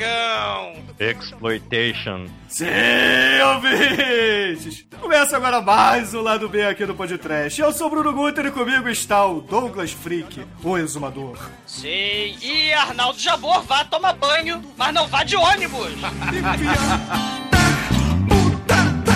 [0.00, 0.76] Apagão!
[0.98, 2.26] Exploitation.
[2.48, 2.64] Sim,
[3.54, 4.86] ouvintes!
[4.98, 7.60] Começa agora mais um Lado B aqui do Podcast.
[7.60, 11.38] Eu sou o Bruno Guter e comigo está o Douglas Freak, o exumador.
[11.66, 15.92] Sim, e Arnaldo Jabor vá tomar banho, mas não vá de ônibus!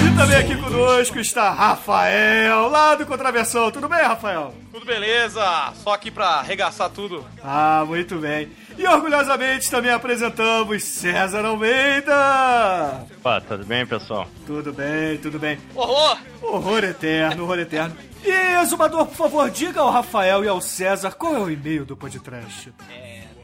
[0.05, 3.71] E também aqui conosco está Rafael, lá do Contraversão.
[3.71, 4.55] Tudo bem, Rafael?
[4.71, 5.73] Tudo beleza?
[5.83, 7.25] Só aqui pra arregaçar tudo.
[7.43, 8.51] Ah, muito bem.
[8.77, 13.07] E orgulhosamente também apresentamos César Almeida.
[13.19, 14.27] Opa, tudo bem, pessoal?
[14.47, 15.59] Tudo bem, tudo bem.
[15.75, 16.19] Horror!
[16.43, 17.97] Horror eterno, horror eterno.
[18.25, 18.31] E,
[18.63, 22.73] exumador, por favor, diga ao Rafael e ao César qual é o e-mail do podcast.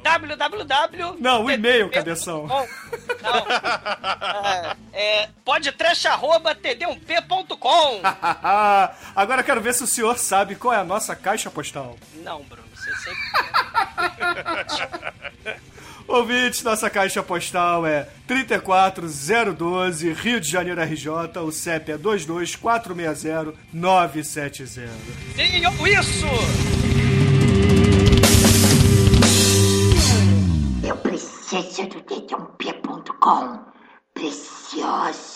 [0.03, 1.17] www.
[1.20, 2.47] Não, o e-mail, cabeção.
[2.47, 2.67] Não,
[4.92, 8.00] é, é podtrash.td1p.com.
[9.15, 11.97] Agora quero ver se o senhor sabe qual é a nossa caixa postal.
[12.25, 13.20] Não, Bruno, você sempre.
[16.10, 24.88] Ouvinte, nossa caixa postal é 34012, Rio de Janeiro RJ, o CEP é 22460-970.
[25.36, 26.27] Sim, isso!
[30.82, 33.60] Eu preciso do dedãop.com.
[34.12, 35.30] Preciosa.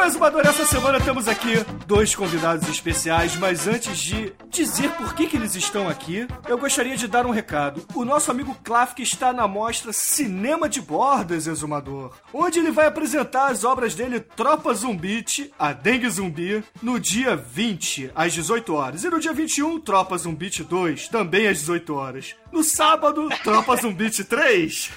[0.00, 5.26] Bom, Exumador, essa semana temos aqui dois convidados especiais, mas antes de dizer por que,
[5.26, 7.86] que eles estão aqui, eu gostaria de dar um recado.
[7.94, 13.48] O nosso amigo Klafk está na mostra Cinema de Bordas, Exumador, onde ele vai apresentar
[13.48, 19.04] as obras dele Tropa Zumbite, a Dengue Zumbi, no dia 20, às 18 horas.
[19.04, 22.34] E no dia 21, Tropa Zumbite 2, também às 18 horas.
[22.52, 24.90] No sábado, Tropa Zumbite 3.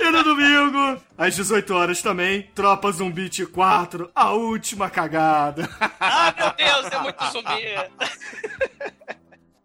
[0.00, 5.68] e no domingo, às 18 horas também, Tropa Zumbite 4, a última cagada.
[6.00, 9.12] Ah, meu Deus, é muito zumbi!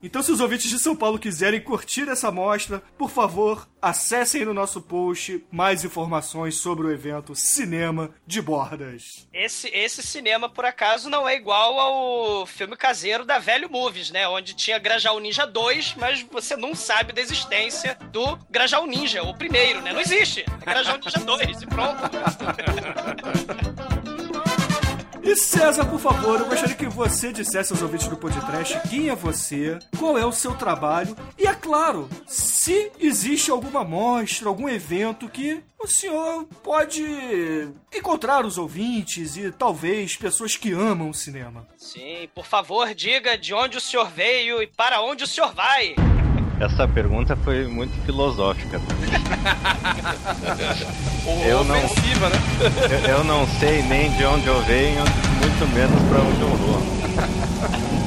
[0.07, 4.53] Então, se os ouvintes de São Paulo quiserem curtir essa mostra, por favor, acessem no
[4.53, 9.27] nosso post mais informações sobre o evento Cinema de Bordas.
[9.33, 14.25] Esse, esse cinema, por acaso, não é igual ao filme caseiro da Velho Movies, né?
[14.29, 19.37] Onde tinha Grajaú Ninja 2, mas você não sabe da existência do Grajaú Ninja, o
[19.37, 19.91] primeiro, né?
[19.91, 20.45] Não existe!
[20.61, 21.97] É Grajaú Ninja 2 e pronto.
[25.27, 29.15] E César, por favor, eu gostaria que você dissesse aos ouvintes do podcast quem é
[29.15, 35.27] você, qual é o seu trabalho e, é claro, se existe alguma mostra, algum evento
[35.27, 37.03] que o senhor pode
[37.93, 41.67] encontrar os ouvintes e talvez pessoas que amam o cinema.
[41.75, 45.93] Sim, por favor, diga de onde o senhor veio e para onde o senhor vai.
[46.59, 48.79] Essa pergunta foi muito filosófica.
[51.45, 52.35] Eu não- Ofensiva, né?
[53.07, 56.77] Eu, eu não sei nem de onde eu venho, muito menos pra onde eu vou.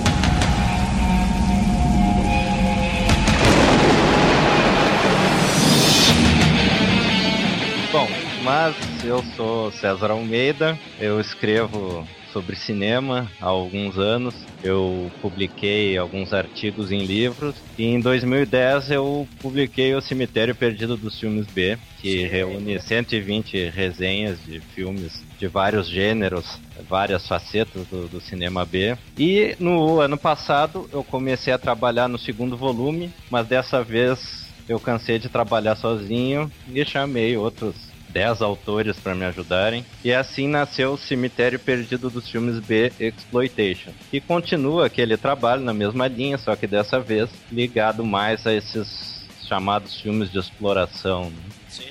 [7.92, 8.08] Bom,
[8.44, 8.74] mas
[9.04, 14.34] eu sou César Almeida, eu escrevo sobre cinema há alguns anos.
[14.62, 21.18] Eu publiquei alguns artigos em livros e em 2010 eu publiquei O Cemitério Perdido dos
[21.18, 26.58] Filmes B, que reúne 120 resenhas de filmes de vários gêneros,
[26.88, 28.96] várias facetas do, do cinema B.
[29.18, 34.78] E no ano passado eu comecei a trabalhar no segundo volume, mas dessa vez eu
[34.78, 39.84] cansei de trabalhar sozinho e chamei outros 10 autores para me ajudarem.
[40.04, 43.92] E assim nasceu o Cemitério Perdido dos Filmes B Exploitation.
[44.12, 49.24] E continua aquele trabalho na mesma linha, só que dessa vez ligado mais a esses
[49.46, 51.30] chamados filmes de exploração.
[51.30, 51.36] né?
[51.68, 51.84] Sim.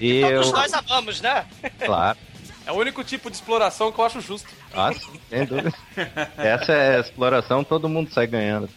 [0.00, 1.44] E Todos eu- nós amamos, né?
[1.84, 2.18] Claro.
[2.66, 4.48] É o único tipo de exploração que eu acho justo.
[4.72, 5.72] Ah, sim, sem dúvida.
[6.38, 8.68] Essa é a exploração, todo mundo sai ganhando.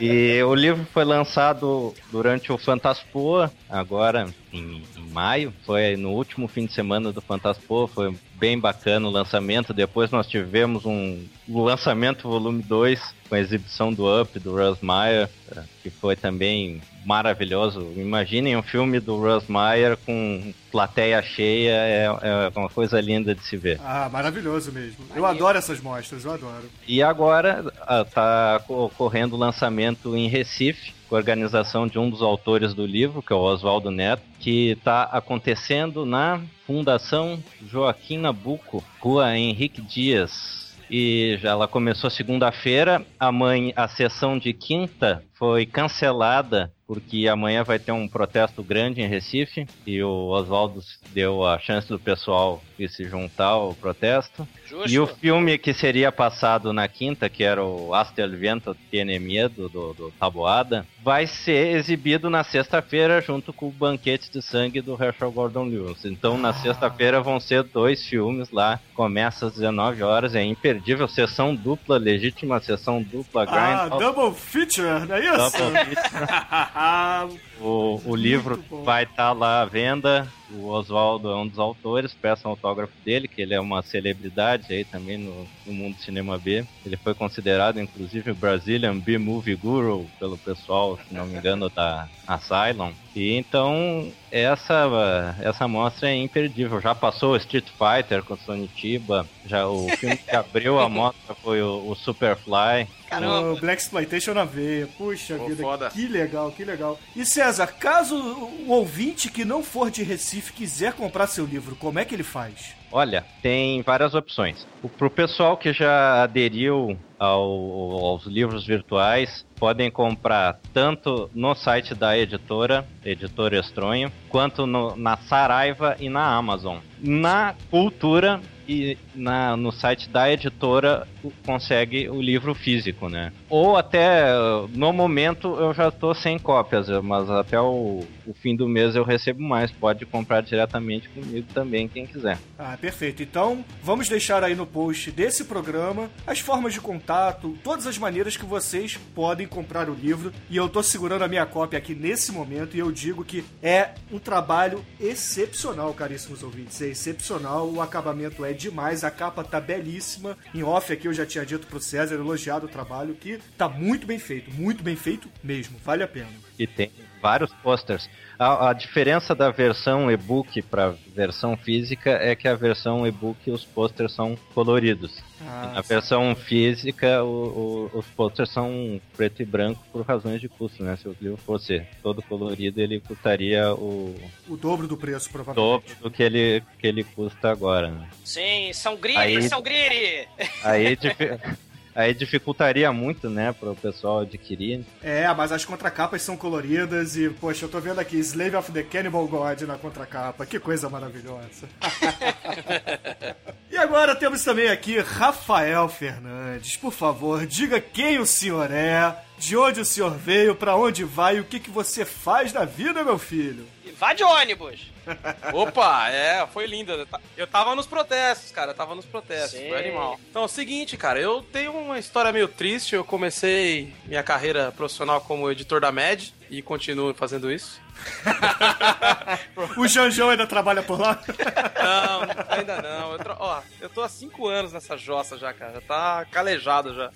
[0.00, 5.52] E o livro foi lançado durante o Fantaspoa, agora em, em maio.
[5.64, 9.72] Foi no último fim de semana do Fantaspoa, foi bem bacana o lançamento.
[9.72, 15.30] Depois nós tivemos um lançamento volume 2, com a exibição do Up, do Russ Meyer,
[15.56, 17.92] eh, que foi também maravilhoso.
[17.96, 23.42] Imaginem um filme do Russ Meyer com plateia cheia, é, é uma coisa linda de
[23.44, 23.80] se ver.
[23.84, 25.04] Ah, maravilhoso mesmo.
[25.14, 26.68] Eu adoro essas mostras, eu adoro.
[26.86, 27.64] E agora
[28.04, 33.22] está ocorrendo o lançamento em Recife, com a organização de um dos autores do livro,
[33.22, 40.69] que é o Oswaldo Neto, que está acontecendo na Fundação Joaquim Nabuco, Rua Henrique Dias.
[40.90, 47.62] E já ela começou segunda-feira, a mãe, a sessão de quinta foi cancelada porque amanhã
[47.62, 50.80] vai ter um protesto grande em Recife e o Oswaldo
[51.12, 54.48] deu a chance do pessoal de se juntar ao protesto.
[54.70, 54.88] Justo.
[54.88, 59.18] E o filme que seria passado na quinta, que era o Hasta el Viento Tiene
[59.18, 64.80] Miedo, do, do Taboada, vai ser exibido na sexta-feira junto com o Banquete de Sangue
[64.80, 66.04] do Herschel Gordon Lewis.
[66.04, 71.54] Então na sexta-feira vão ser dois filmes lá, começa às 19 horas, é imperdível, sessão
[71.54, 74.00] dupla, legítima sessão dupla, Ah, grind.
[74.00, 75.36] double feature, não é isso?
[75.36, 77.26] Double Ah,
[77.60, 80.32] O, o livro vai estar lá à venda.
[80.50, 84.72] O Oswaldo é um dos autores, peça um autógrafo dele, que ele é uma celebridade
[84.72, 86.64] aí também no, no mundo do cinema B.
[86.84, 92.08] Ele foi considerado, inclusive, o Brazilian B-Movie Guru pelo pessoal, se não me engano, da
[92.26, 92.94] Asylum.
[93.14, 96.80] E então, essa, essa mostra é imperdível.
[96.80, 101.34] Já passou o Street Fighter com o Sonitiba, já o filme que abriu a mostra
[101.34, 102.86] foi o, o Superfly.
[103.08, 103.52] Caramba.
[103.52, 104.86] o Black Exploitation na veia.
[104.96, 105.90] Puxa Pô, vida, foda.
[105.90, 106.98] que legal, que legal.
[107.16, 111.98] E César, caso o ouvinte que não for de Recife quiser comprar seu livro, como
[111.98, 112.79] é que ele faz?
[112.92, 114.66] Olha, tem várias opções.
[114.82, 121.94] O, pro pessoal que já aderiu ao- aos livros virtuais, podem comprar tanto no site
[121.94, 126.78] da editora, Editora Estronho, quanto no- na Saraiva e na Amazon.
[126.98, 133.32] Na Cultura e na- no site da editora o- consegue o livro físico, né?
[133.48, 134.32] Ou até,
[134.72, 139.04] no momento, eu já estou sem cópias, mas até o, o fim do mês eu
[139.04, 139.70] recebo mais.
[139.70, 142.38] Pode comprar diretamente comigo também, quem quiser.
[142.58, 143.22] Ah, perfeito.
[143.22, 148.36] Então, vamos deixar aí no post desse programa as formas de contato, todas as maneiras
[148.36, 150.32] que vocês podem comprar o livro.
[150.48, 153.90] E eu tô segurando a minha cópia aqui nesse momento e eu digo que é
[154.12, 156.80] um trabalho excepcional, caríssimos ouvintes.
[156.80, 160.36] É excepcional, o acabamento é demais, a capa tá belíssima.
[160.54, 164.06] Em off aqui eu já tinha dito pro César, elogiado o trabalho, que tá muito
[164.06, 166.30] bem feito, muito bem feito mesmo, vale a pena.
[166.58, 168.08] E tem vários posters.
[168.38, 173.64] A, a diferença da versão e-book para versão física é que a versão e-book os
[173.66, 175.22] posters são coloridos.
[175.42, 180.48] Ah, Na versão física, o- o- os posters são preto e branco por razões de
[180.48, 180.96] custo, né?
[180.96, 184.14] Se o livro fosse todo colorido, ele custaria o
[184.48, 185.94] o dobro do preço, dobro provavelmente.
[186.02, 187.90] do que ele, que ele custa agora.
[187.90, 188.08] Né?
[188.24, 190.26] Sim, São Griri, Aí- São Griri.
[190.64, 190.96] Aí,
[192.00, 194.84] aí dificultaria muito, né, para o pessoal adquirir.
[195.02, 198.82] É, mas as contracapas são coloridas e, poxa, eu tô vendo aqui Slave of the
[198.82, 200.46] Cannibal God na contracapa.
[200.46, 201.68] Que coisa maravilhosa.
[203.70, 206.76] e agora temos também aqui Rafael Fernandes.
[206.76, 211.38] Por favor, diga quem o senhor é, de onde o senhor veio, pra onde vai
[211.38, 213.66] e o que, que você faz na vida, meu filho.
[213.84, 214.92] E Vá de ônibus.
[215.52, 217.06] Opa, é, foi linda.
[217.36, 218.72] Eu tava nos protestos, cara.
[218.72, 219.58] Eu tava nos protestos.
[219.58, 219.68] Sim.
[219.70, 220.20] Foi animal.
[220.30, 221.18] Então, é o seguinte, cara.
[221.18, 222.94] Eu tenho uma história meio triste.
[222.94, 227.80] Eu comecei minha carreira profissional como editor da MED e continuo fazendo isso.
[229.76, 231.18] O Janjão ainda trabalha por lá?
[231.82, 232.20] Não,
[232.56, 233.12] ainda não.
[233.12, 235.74] Eu, tra- ó, eu tô há cinco anos nessa jossa já, cara.
[235.74, 237.10] Já tá calejado já.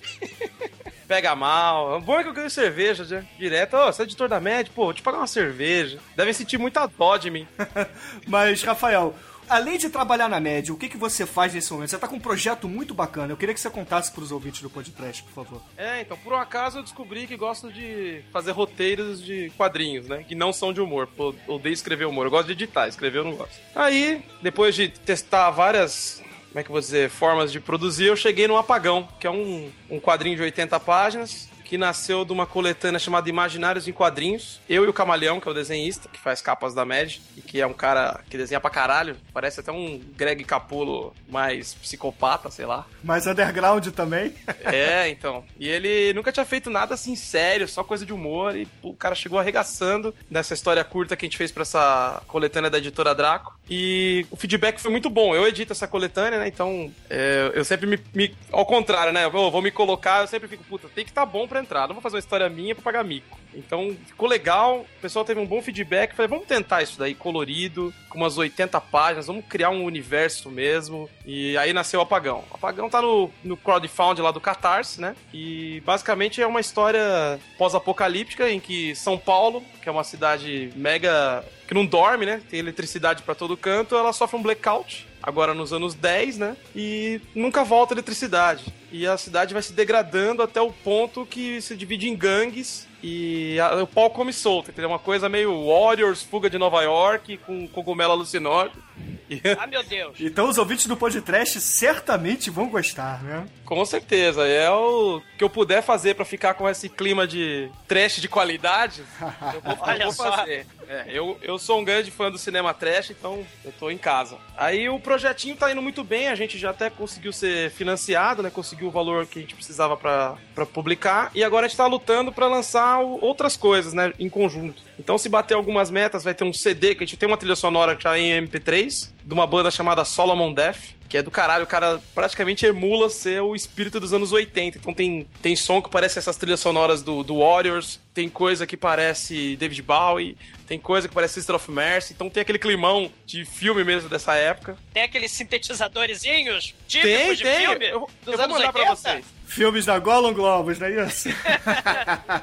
[1.07, 1.99] Pega mal.
[1.99, 3.77] O bom é que eu ganho cerveja já, direto.
[3.77, 4.71] Ô, você é editor da MED?
[4.71, 5.99] Pô, vou te pagar uma cerveja.
[6.17, 7.47] Devem sentir muita dó de mim.
[8.27, 9.15] Mas, Rafael,
[9.49, 11.91] além de trabalhar na média, o que, que você faz nesse momento?
[11.91, 13.33] Você tá com um projeto muito bacana.
[13.33, 15.63] Eu queria que você contasse pros ouvintes do podcast, por favor.
[15.77, 20.25] É, então, por um acaso eu descobri que gosto de fazer roteiros de quadrinhos, né?
[20.27, 21.07] Que não são de humor.
[21.07, 22.27] Pô, odeio escrever humor.
[22.27, 23.55] Eu gosto de editar, escrever eu não gosto.
[23.75, 26.23] Aí, depois de testar várias.
[26.55, 27.11] Como é que vou dizer?
[27.11, 31.49] Formas de produzir, eu cheguei no Apagão, que é um, um quadrinho de 80 páginas.
[31.75, 34.61] Que nasceu de uma coletânea chamada Imaginários em Quadrinhos.
[34.69, 37.61] Eu e o Camaleão, que é o desenhista, que faz capas da Mad, e que
[37.61, 39.17] é um cara que desenha pra caralho.
[39.33, 42.87] Parece até um Greg Capullo mais psicopata, sei lá.
[43.03, 44.33] Mas underground também.
[44.65, 45.45] É, então.
[45.59, 48.57] E ele nunca tinha feito nada assim sério, só coisa de humor.
[48.57, 52.71] E o cara chegou arregaçando nessa história curta que a gente fez pra essa coletânea
[52.71, 53.53] da editora Draco.
[53.69, 55.35] E o feedback foi muito bom.
[55.35, 56.49] Eu edito essa coletânea, né?
[56.49, 59.25] Então é, eu sempre me, me- Ao contrário, né?
[59.25, 61.87] Eu vou, me colocar, eu sempre fico, puta, tem que tá bom pra entrar.
[61.87, 63.39] Não vou fazer uma história minha pra pagar mico.
[63.55, 66.15] Então ficou legal, o pessoal teve um bom feedback.
[66.15, 71.09] Falei, vamos tentar isso daí colorido, com umas 80 páginas, vamos criar um universo mesmo.
[71.25, 72.45] E aí nasceu o Apagão.
[72.51, 75.15] O Apagão tá no, no crowdfund lá do Catarse, né?
[75.33, 81.45] E basicamente é uma história pós-apocalíptica em que São Paulo, que é uma cidade mega.
[81.67, 82.43] Que não dorme, né?
[82.49, 86.57] Tem eletricidade para todo canto, ela sofre um blackout agora nos anos 10, né?
[86.77, 88.67] E nunca volta a eletricidade.
[88.93, 93.59] E a cidade vai se degradando até o ponto que se divide em gangues e
[93.61, 94.89] a, o pau come solto, entendeu?
[94.89, 98.83] Uma coisa meio Warriors, fuga de Nova York, com cogumelo alucinógeno.
[99.59, 100.17] Ah, meu Deus.
[100.21, 103.47] Então os ouvintes do podcast certamente vão gostar, né?
[103.65, 104.47] Com certeza.
[104.47, 109.03] É o que eu puder fazer para ficar com esse clima de trash de qualidade,
[109.55, 110.31] eu vou, Olha eu vou só.
[110.31, 110.67] fazer.
[110.89, 114.37] É, eu, eu sou um grande fã do cinema trash, então eu tô em casa.
[114.57, 118.51] Aí o projetinho tá indo muito bem, a gente já até conseguiu ser financiado, né?
[118.51, 121.31] Conseguiu o valor que a gente precisava para publicar.
[121.35, 124.13] E agora a gente tá lutando para lançar outras coisas, né?
[124.19, 124.83] Em conjunto.
[124.99, 127.57] Então, se bater algumas metas, vai ter um CD, que a gente tem uma trilha
[127.57, 130.79] sonora já em MP3, de uma banda chamada Solomon Death,
[131.09, 131.65] que é do caralho.
[131.65, 134.79] O cara praticamente emula ser o espírito dos anos 80.
[134.79, 138.77] Então tem, tem som que parece essas trilhas sonoras do, do Warriors, tem coisa que
[138.77, 142.13] parece David Bowie, tem coisa que parece Sister of Mercy.
[142.13, 144.77] Então tem aquele climão de filme mesmo dessa época.
[144.93, 147.67] Tem aqueles sintetizadorzinhos típicos Tem, de tem.
[147.67, 148.73] filme Eu, dos eu vou anos mandar 80.
[148.73, 149.25] pra vocês.
[149.47, 151.29] Filmes da Gollum Globos, não é isso?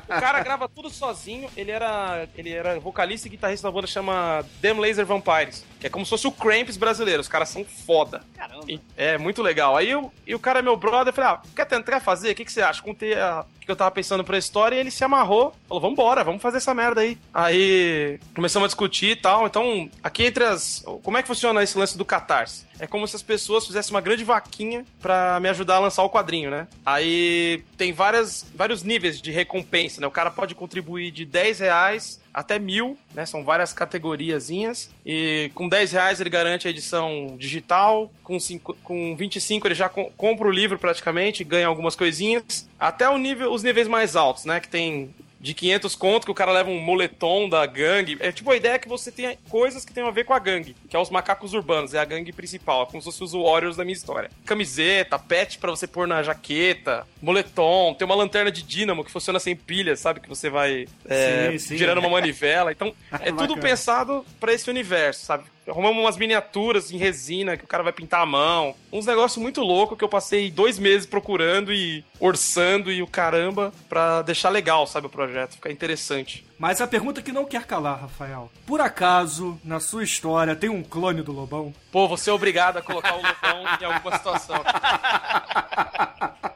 [0.05, 1.49] O cara grava tudo sozinho.
[1.55, 5.89] Ele era, ele era vocalista e guitarrista da banda chama Damn Laser Vampires, que é
[5.89, 7.21] como se fosse o Cramps brasileiro.
[7.21, 8.21] Os caras são foda.
[8.37, 8.65] Caramba.
[8.67, 9.75] E- É muito legal.
[9.77, 12.31] Aí eu, e o cara é meu brother, eu falei, ah, quer tentar fazer?
[12.31, 12.81] O que, que você acha?
[12.81, 15.53] Contei a- o que eu tava pensando pra história e ele se amarrou.
[15.67, 17.17] Falou, vambora, vamos fazer essa merda aí.
[17.33, 19.45] Aí começamos a discutir e tal.
[19.45, 20.83] Então, aqui entre as.
[21.03, 22.65] Como é que funciona esse lance do Catarse?
[22.79, 26.09] É como se as pessoas fizessem uma grande vaquinha pra me ajudar a lançar o
[26.09, 26.67] quadrinho, né?
[26.93, 30.07] Aí tem várias, vários níveis de recompensa, né?
[30.07, 33.25] O cara pode contribuir de 10 reais até mil, né?
[33.25, 34.89] São várias categoriazinhas.
[35.05, 38.11] E com 10 reais ele garante a edição digital.
[38.23, 42.69] Com, cinco, com 25 ele já co- compra o livro praticamente, ganha algumas coisinhas.
[42.79, 44.59] Até o nível, os níveis mais altos, né?
[44.59, 48.15] Que tem de 500 conto que o cara leva um moletom da gangue.
[48.19, 50.75] É tipo a ideia que você tenha coisas que tenham a ver com a gangue,
[50.87, 53.75] que é os macacos urbanos, é a gangue principal, é como se fosse os Warriors
[53.75, 54.29] da minha história.
[54.45, 59.39] Camiseta, pet pra você pôr na jaqueta, moletom, tem uma lanterna de dínamo que funciona
[59.39, 60.19] sem pilha, sabe?
[60.19, 61.77] Que você vai é, Sim, sim.
[61.77, 62.71] girando uma manivela.
[62.81, 65.43] Então, é tudo pensado pra esse universo, sabe?
[65.71, 68.75] Arrumamos umas miniaturas em resina que o cara vai pintar a mão.
[68.91, 73.71] Uns negócios muito loucos que eu passei dois meses procurando e orçando e o caramba
[73.87, 76.45] pra deixar legal, sabe, o projeto, ficar interessante.
[76.59, 78.51] Mas a pergunta que não quer calar, Rafael.
[78.67, 81.73] Por acaso, na sua história, tem um clone do Lobão?
[81.89, 84.57] Pô, você é obrigado a colocar o Lobão em alguma situação.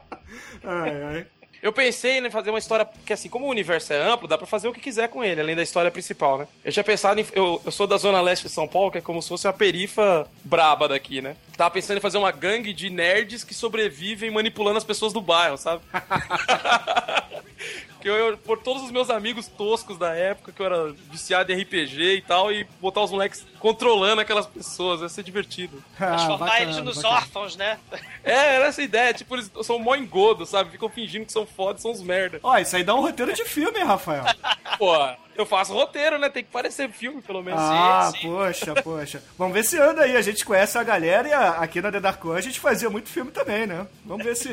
[0.68, 1.26] Ai, ai.
[1.62, 4.46] Eu pensei em fazer uma história, porque assim, como o universo é amplo, dá pra
[4.46, 6.48] fazer o que quiser com ele, além da história principal, né?
[6.64, 7.26] Eu tinha pensado em.
[7.32, 9.52] Eu, eu sou da Zona Leste de São Paulo, que é como se fosse uma
[9.52, 11.36] perifa braba daqui, né?
[11.56, 15.56] Tava pensando em fazer uma gangue de nerds que sobrevivem manipulando as pessoas do bairro,
[15.56, 15.82] sabe?
[18.06, 21.50] que eu, eu- por todos os meus amigos toscos da época, que eu era viciado
[21.52, 25.82] em RPG e tal, e botar os moleques controlando aquelas pessoas, ia ser divertido.
[25.98, 27.14] Ah, Transformar bacana, eles nos bacana.
[27.16, 27.78] órfãos, né?
[28.22, 30.70] É, era essa ideia, tipo, eles são mó engodo, sabe?
[30.72, 32.40] Ficam fingindo que são foda, são uns merda.
[32.42, 34.24] Ó, isso aí dá um roteiro de filme, hein, Rafael?
[34.78, 34.92] Pô,
[35.36, 36.28] eu faço roteiro, né?
[36.28, 37.60] Tem que parecer filme, pelo menos.
[37.62, 38.28] Ah, sim.
[38.28, 39.22] poxa, poxa.
[39.38, 40.16] Vamos ver se anda aí.
[40.16, 42.90] A gente conhece a galera e a- aqui na The Dark One a gente fazia
[42.90, 43.86] muito filme também, né?
[44.04, 44.48] Vamos ver se.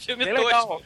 [0.00, 0.46] Filme Bem tosco.
[0.46, 0.82] legal.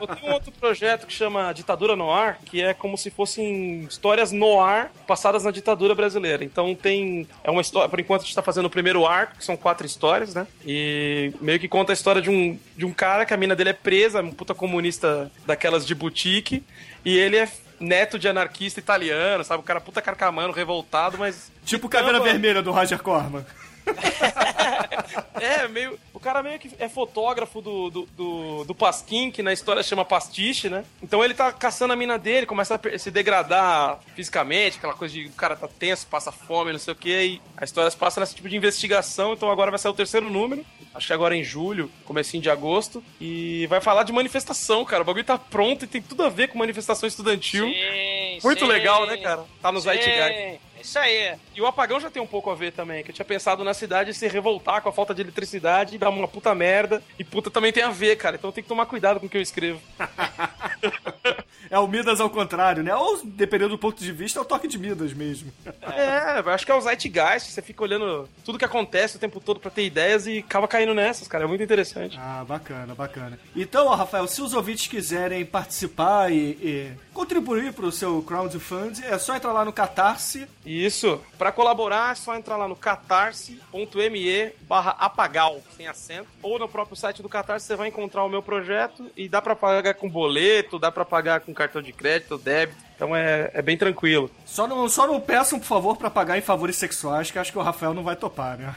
[0.00, 4.30] Eu tenho um outro projeto que chama Ditadura Noir, que é como se fossem histórias
[4.30, 6.44] noir passadas na ditadura brasileira.
[6.44, 7.26] Então tem.
[7.42, 7.88] É uma história.
[7.88, 10.46] Por enquanto a gente tá fazendo o primeiro arco, que são quatro histórias, né?
[10.64, 13.70] E meio que conta a história de um, de um cara que a mina dele
[13.70, 16.62] é presa, um puta comunista daquelas de boutique,
[17.04, 17.48] e ele é
[17.80, 19.60] neto de anarquista italiano, sabe?
[19.60, 21.50] O cara puta carcamano, revoltado, mas.
[21.64, 22.20] Tipo Caveira.
[22.20, 23.44] Vermelha do Roger Corman.
[25.40, 25.98] É, meio.
[26.12, 30.04] O cara meio que é fotógrafo do, do, do, do Pasquim, que na história chama
[30.04, 30.84] Pastiche, né?
[31.02, 35.26] Então ele tá caçando a mina dele, começa a se degradar fisicamente, aquela coisa de
[35.26, 38.20] o cara tá tenso, passa fome, não sei o que, e a história se passa
[38.20, 41.42] nesse tipo de investigação, então agora vai sair o terceiro número, acho que agora em
[41.42, 45.02] julho, comecinho de agosto, e vai falar de manifestação, cara.
[45.02, 47.66] O bagulho tá pronto e tem tudo a ver com manifestação estudantil.
[47.66, 48.70] Sim, Muito sim.
[48.70, 49.44] legal, né, cara?
[49.62, 50.60] Tá no Zeitgeist.
[50.80, 51.36] Isso aí.
[51.54, 53.74] E o apagão já tem um pouco a ver também, que eu tinha pensado na
[53.74, 57.02] cidade se revoltar com a falta de eletricidade e dar uma puta merda.
[57.18, 58.36] E puta também tem a ver, cara.
[58.36, 59.80] Então tem que tomar cuidado com o que eu escrevo.
[61.70, 62.92] É o Midas ao contrário, né?
[62.96, 65.52] Ou, dependendo do ponto de vista, é o toque de Midas mesmo.
[65.82, 69.60] É, acho que é o Zeitgeist, você fica olhando tudo que acontece o tempo todo
[69.60, 71.44] pra ter ideias e acaba caindo nessas, cara.
[71.44, 72.18] É muito interessante.
[72.20, 73.38] Ah, bacana, bacana.
[73.54, 79.18] Então, ó, Rafael, se os ouvintes quiserem participar e, e contribuir pro seu crowdfunding, é
[79.18, 80.46] só entrar lá no Catarse.
[80.64, 81.20] Isso.
[81.38, 86.28] Pra colaborar, é só entrar lá no catarse.me barra apagal, sem acento.
[86.42, 89.56] Ou no próprio site do Catarse você vai encontrar o meu projeto e dá pra
[89.56, 92.90] pagar com boleto, dá pra pagar com cartão de crédito, débito.
[92.94, 94.30] Então é, é bem tranquilo.
[94.44, 97.56] Só não, só não peçam, por favor, pra pagar em favores sexuais, que acho que
[97.56, 98.74] o Rafael não vai topar, né?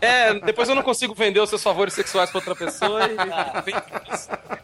[0.00, 4.63] É, depois eu não consigo vender os seus favores sexuais pra outra pessoa e...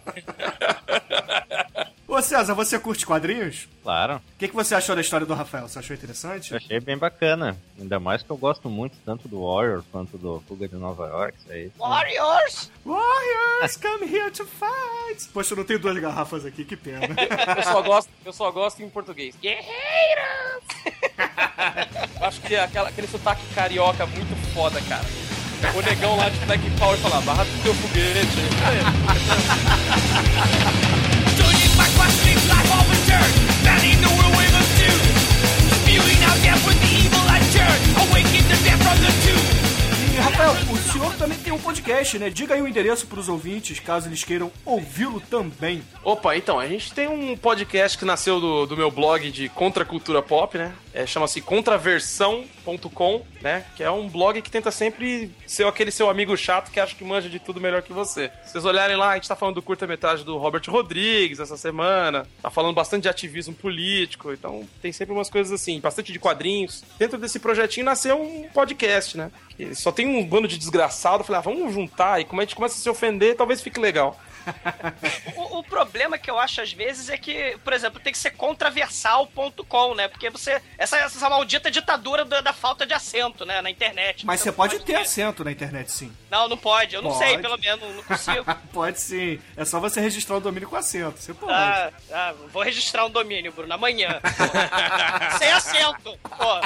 [2.21, 3.67] Ô César, você curte quadrinhos?
[3.83, 5.67] Claro, O que, que você achou da história do Rafael?
[5.67, 6.50] Você achou interessante?
[6.50, 7.57] eu achei bem bacana.
[7.81, 11.39] Ainda mais que eu gosto muito tanto do Warrior quanto do Fuga de Nova York.
[11.41, 11.73] Isso aí.
[11.79, 12.71] Warriors!
[12.85, 15.31] Warriors, come here to fight!
[15.33, 17.09] Poxa, eu não tenho duas garrafas aqui, que pena.
[17.57, 19.35] Eu só gosto, eu só gosto em português.
[19.41, 20.65] Guerreiros!
[22.21, 25.07] Eu acho que é aquela, aquele sotaque carioca muito foda, cara.
[25.75, 28.41] O negão lá de Black Power fala, barra do teu foguete.
[40.21, 42.29] Rafael, o senhor também tem um podcast, né?
[42.31, 45.83] Diga aí o endereço pros ouvintes, caso eles queiram ouvi-lo também.
[46.05, 50.23] Opa, então, a gente tem um podcast que nasceu do, do meu blog de contracultura
[50.23, 50.73] pop, né?
[50.93, 51.41] É, Chama-se
[52.61, 53.64] contraversão.com, né?
[53.76, 57.05] Que é um blog que tenta sempre ser aquele seu amigo chato que acha que
[57.05, 58.31] manja de tudo melhor que você.
[58.45, 62.26] Se vocês olharem lá, a gente tá falando do curta-metragem do Robert Rodrigues essa semana,
[62.43, 66.85] tá falando bastante de ativismo político, então tem sempre umas coisas assim, bastante de quadrinhos.
[66.99, 69.31] Dentro desse projetinho nasceu um podcast, né?
[69.57, 72.55] Que só tem um bando de desgraçado, falei, ah, vamos juntar e como a gente
[72.55, 74.19] começa a se ofender, talvez fique legal.
[75.37, 78.30] O, o problema que eu acho às vezes é que, por exemplo, tem que ser
[78.32, 80.09] contraversal.com, né?
[80.09, 80.61] Porque você.
[80.78, 83.61] Essa, essa maldita ditadura da, da falta de acento, né?
[83.62, 84.26] Na internet.
[84.26, 86.12] Mas você não pode ter assento na internet, sim.
[86.30, 86.94] Não, não pode.
[86.94, 87.25] Eu não Pode.
[87.25, 87.97] sei, pelo menos.
[87.97, 88.44] Não consigo.
[88.73, 89.40] pode sim.
[89.56, 91.18] É só você registrar o domínio com assento.
[91.18, 91.52] Você pode.
[91.52, 94.20] Ah, ah, vou registrar um domínio, Bruno, amanhã.
[95.38, 96.18] Sem acento.
[96.23, 96.61] Pô.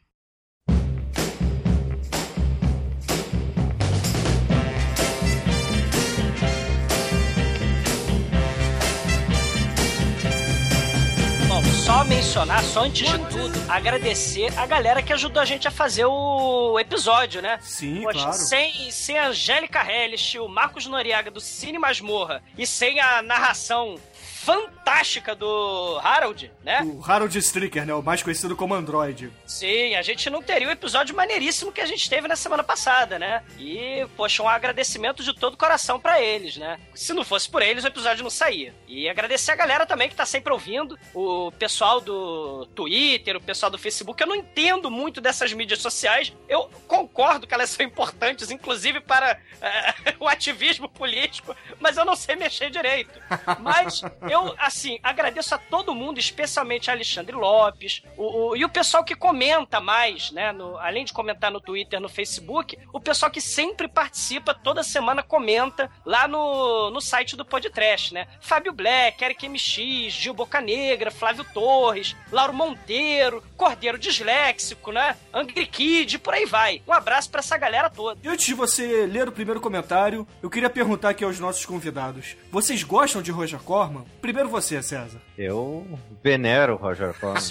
[11.48, 15.72] Bom, só mencionar, só antes de tudo, agradecer a galera que ajudou a gente a
[15.72, 17.60] fazer o episódio, né?
[17.62, 18.34] Sim, Poxa, claro.
[18.34, 23.96] sem, sem a Angélica Hellish, o Marcos Noriaga do Cine Masmorra e sem a narração
[24.44, 26.82] fantástica do Harold, né?
[26.84, 27.94] O Harold Stricker, né?
[27.94, 29.32] O mais conhecido como Android.
[29.46, 33.18] Sim, a gente não teria o episódio maneiríssimo que a gente teve na semana passada,
[33.18, 33.42] né?
[33.58, 36.78] E, poxa, um agradecimento de todo o coração pra eles, né?
[36.94, 38.74] Se não fosse por eles, o episódio não saía.
[38.86, 43.72] E agradecer a galera também que tá sempre ouvindo, o pessoal do Twitter, o pessoal
[43.72, 44.22] do Facebook.
[44.22, 46.34] Eu não entendo muito dessas mídias sociais.
[46.50, 52.16] Eu concordo que elas são importantes, inclusive para eh, o ativismo político, mas eu não
[52.16, 53.18] sei mexer direito.
[53.62, 54.02] Mas
[54.34, 59.04] eu, assim, agradeço a todo mundo, especialmente a Alexandre Lopes, o, o- e o pessoal
[59.04, 60.52] que comenta mais, né?
[60.52, 65.24] no- além de comentar no Twitter, no Facebook, o pessoal que sempre participa, toda semana
[65.24, 68.28] comenta lá no, no site do Podcast, né?
[68.42, 75.16] Fábio Black, Eric MX, Gil Bocanegra, Flávio Torres, Lauro Monteiro, Cordeiro Disléxico, né?
[75.34, 76.82] Angry Kid, por aí vai.
[76.88, 78.20] Um abraço pra essa galera toda.
[78.24, 82.36] E antes de você ler o primeiro comentário, eu queria perguntar aqui aos nossos convidados:
[82.52, 84.06] vocês gostam de Roger Corman?
[84.24, 85.20] Primeiro você, César.
[85.38, 85.86] Eu
[86.24, 87.42] venero o Roger Corman.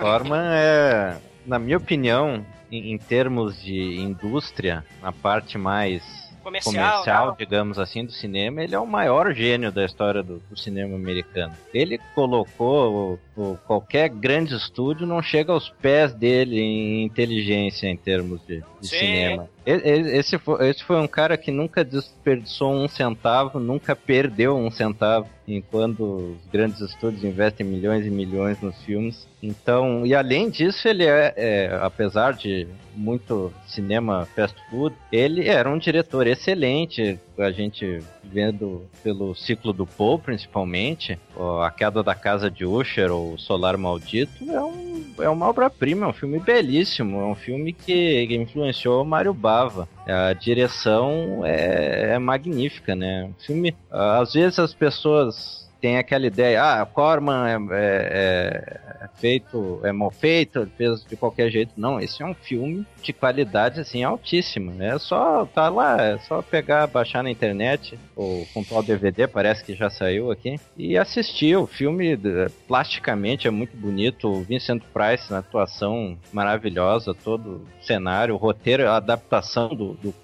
[0.00, 6.02] Corman é, na minha opinião, em, em termos de indústria, na parte mais
[6.42, 7.36] Comercial, comercial, não.
[7.36, 11.52] digamos assim, do cinema, ele é o maior gênio da história do, do cinema americano.
[11.74, 17.96] Ele colocou o- o- qualquer grande estúdio não chega aos pés dele em inteligência em
[17.96, 18.98] termos de, de Sim.
[18.98, 19.48] cinema.
[19.64, 25.28] Esse foi, esse foi um cara que nunca desperdiçou um centavo, nunca perdeu um centavo,
[25.46, 29.26] enquanto os grandes estúdios investem milhões e milhões nos filmes.
[29.40, 35.68] Então, e além disso, ele é, é, apesar de muito cinema fast food, ele era
[35.70, 37.18] um diretor excelente.
[37.38, 41.18] A gente vendo pelo ciclo do Poe, principalmente,
[41.62, 46.08] A Queda da Casa de Usher ou Solar Maldito, é, um, é uma obra-prima, é
[46.08, 48.71] um filme belíssimo, é um filme que influenciou
[49.04, 49.88] Mário Bava.
[50.06, 53.24] A direção é, é magnífica, né?
[53.24, 59.80] Um filme, às vezes as pessoas têm aquela ideia, ah, Corman é, é- é feito,
[59.82, 61.72] é mal feito, ele fez de qualquer jeito.
[61.76, 64.72] Não, esse é um filme de qualidade assim altíssima.
[64.72, 64.94] né?
[64.94, 69.64] É só tá lá, é só pegar, baixar na internet ou comprar o DVD, parece
[69.64, 71.56] que já saiu aqui e assistir.
[71.56, 72.16] O filme
[72.68, 74.28] plasticamente é muito bonito.
[74.28, 80.14] O Vincent Price na atuação maravilhosa, todo o cenário, o roteiro, a adaptação do, do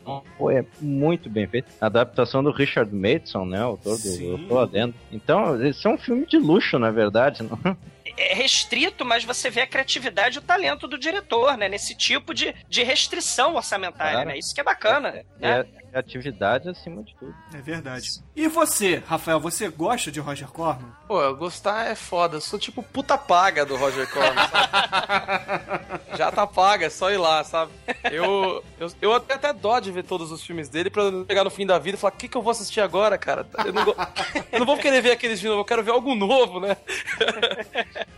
[0.51, 1.67] é muito bem feito.
[1.81, 4.09] A adaptação do Richard Matheson, né, autor do.
[4.23, 4.95] Eu Tô Adentro.
[5.13, 7.43] Então, esse é um filme de luxo, na verdade.
[7.43, 7.77] Não?
[8.17, 11.69] é restrito, mas você vê a criatividade e o talento do diretor, né?
[11.69, 14.29] Nesse tipo de, de restrição orçamentária, Claro.
[14.31, 14.39] né?
[14.39, 15.13] Isso que é bacana.
[15.13, 15.25] né?
[15.41, 17.35] É atividade acima de tudo.
[17.55, 18.09] É verdade.
[18.37, 20.91] E você, Rafael, você gosta de Roger Corman?
[21.07, 22.37] Pô, eu gostar é foda.
[22.37, 26.09] Eu sou tipo puta paga do Roger Corman, sabe?
[26.19, 27.73] Já tá paga, é só ir lá, sabe?
[28.11, 31.45] Eu, eu, eu tenho até dó de ver todos os filmes dele pra eu chegar
[31.45, 33.47] no fim da vida e falar: o que, que eu vou assistir agora, cara?
[33.65, 33.97] Eu não, go-
[34.53, 36.77] eu não vou querer ver aqueles de novo, eu quero ver algo novo, né?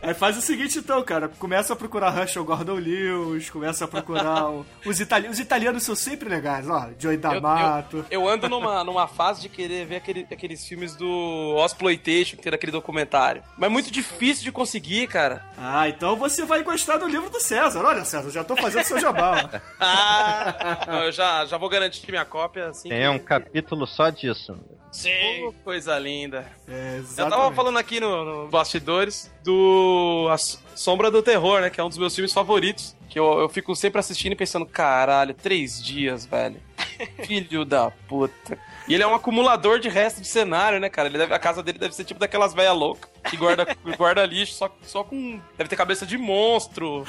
[0.03, 1.29] Aí faz o seguinte então, cara.
[1.29, 5.37] Começa a procurar Russell Gordon Lewis, começa a procurar o- os italianos.
[5.37, 6.89] Os italianos são sempre legais, ó.
[6.99, 8.05] Joey D'Amato.
[8.11, 12.55] Eu ando numa, numa fase de querer ver aquele- aqueles filmes do Exploitation, que tem
[12.55, 13.43] aquele documentário.
[13.59, 15.45] Mas é muito difícil de conseguir, cara.
[15.59, 17.85] Ah, então você vai gostar do livro do César.
[17.85, 19.51] Olha, César, eu já tô fazendo seu jabá.
[19.81, 20.91] ó.
[20.91, 22.89] Não, eu já, já vou garantir minha cópia assim.
[22.89, 24.59] Tem que- um capítulo só disso.
[24.93, 25.43] Sim.
[25.45, 26.45] Pô, coisa linda.
[26.69, 30.37] É, Eu tava falando aqui no, no bastidores do A
[30.77, 31.71] Sombra do Terror, né?
[31.71, 32.97] Que é um dos meus filmes favoritos.
[33.09, 36.61] Que eu, eu fico sempre assistindo e pensando, caralho, três dias, velho.
[37.25, 38.59] Filho da puta.
[38.89, 41.09] E ele é um acumulador de resto de cenário, né, cara?
[41.09, 44.55] Ele deve- a casa dele deve ser tipo daquelas velhas loucas que guarda, guarda lixo
[44.55, 45.41] só, só com.
[45.57, 47.05] Deve ter cabeça de monstro,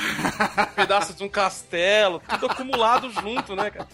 [0.76, 3.88] pedaços de um castelo, tudo acumulado junto, né, cara?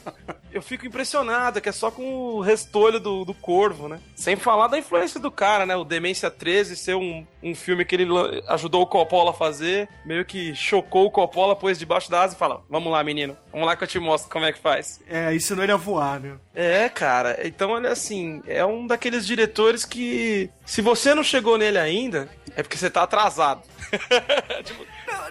[0.51, 3.99] Eu fico impressionado, que é só com o restolho do, do corvo, né?
[4.15, 5.75] Sem falar da influência do cara, né?
[5.75, 8.07] O Demência 13 ser um, um filme que ele
[8.47, 12.39] ajudou o Coppola a fazer, meio que chocou o Coppola, pôs debaixo da asa e
[12.39, 15.01] fala: Vamos lá, menino, vamos lá que eu te mostro como é que faz.
[15.07, 16.37] É, ensinou ele a voar, né?
[16.55, 17.39] É, cara.
[17.45, 22.06] Então, olha assim, é um daqueles diretores que, se você não chegou nele ainda,
[22.55, 23.61] é porque você tá atrasado.
[24.63, 24.85] Tipo,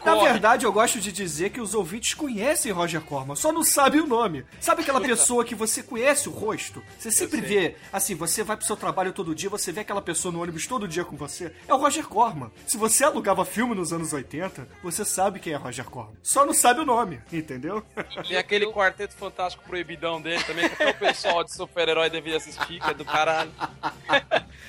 [0.04, 4.00] Na verdade, eu gosto de dizer que os ouvintes conhecem Roger Corman, só não sabem
[4.00, 4.44] o nome.
[4.60, 6.82] Sabe aquela pessoa que você conhece o rosto?
[6.98, 10.32] Você sempre vê, assim, você vai pro seu trabalho todo dia, você vê aquela pessoa
[10.32, 11.52] no ônibus todo dia com você.
[11.66, 12.50] É o Roger Corman.
[12.66, 16.14] Se você alugava filme nos anos 80, você sabe quem é Roger Corman.
[16.22, 17.82] Só não sabe o nome, entendeu?
[18.28, 22.80] Tem aquele quarteto fantástico proibidão dele também, que até o pessoal de super-herói deveria assistir,
[22.80, 23.50] que é do caralho.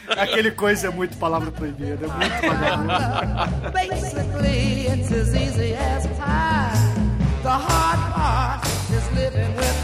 [0.09, 3.71] Aquele coisa é muito palavra proibida, é muito vagabundo.
[3.71, 6.93] Basically, it's as easy as pie.
[7.41, 9.76] The hard part is living without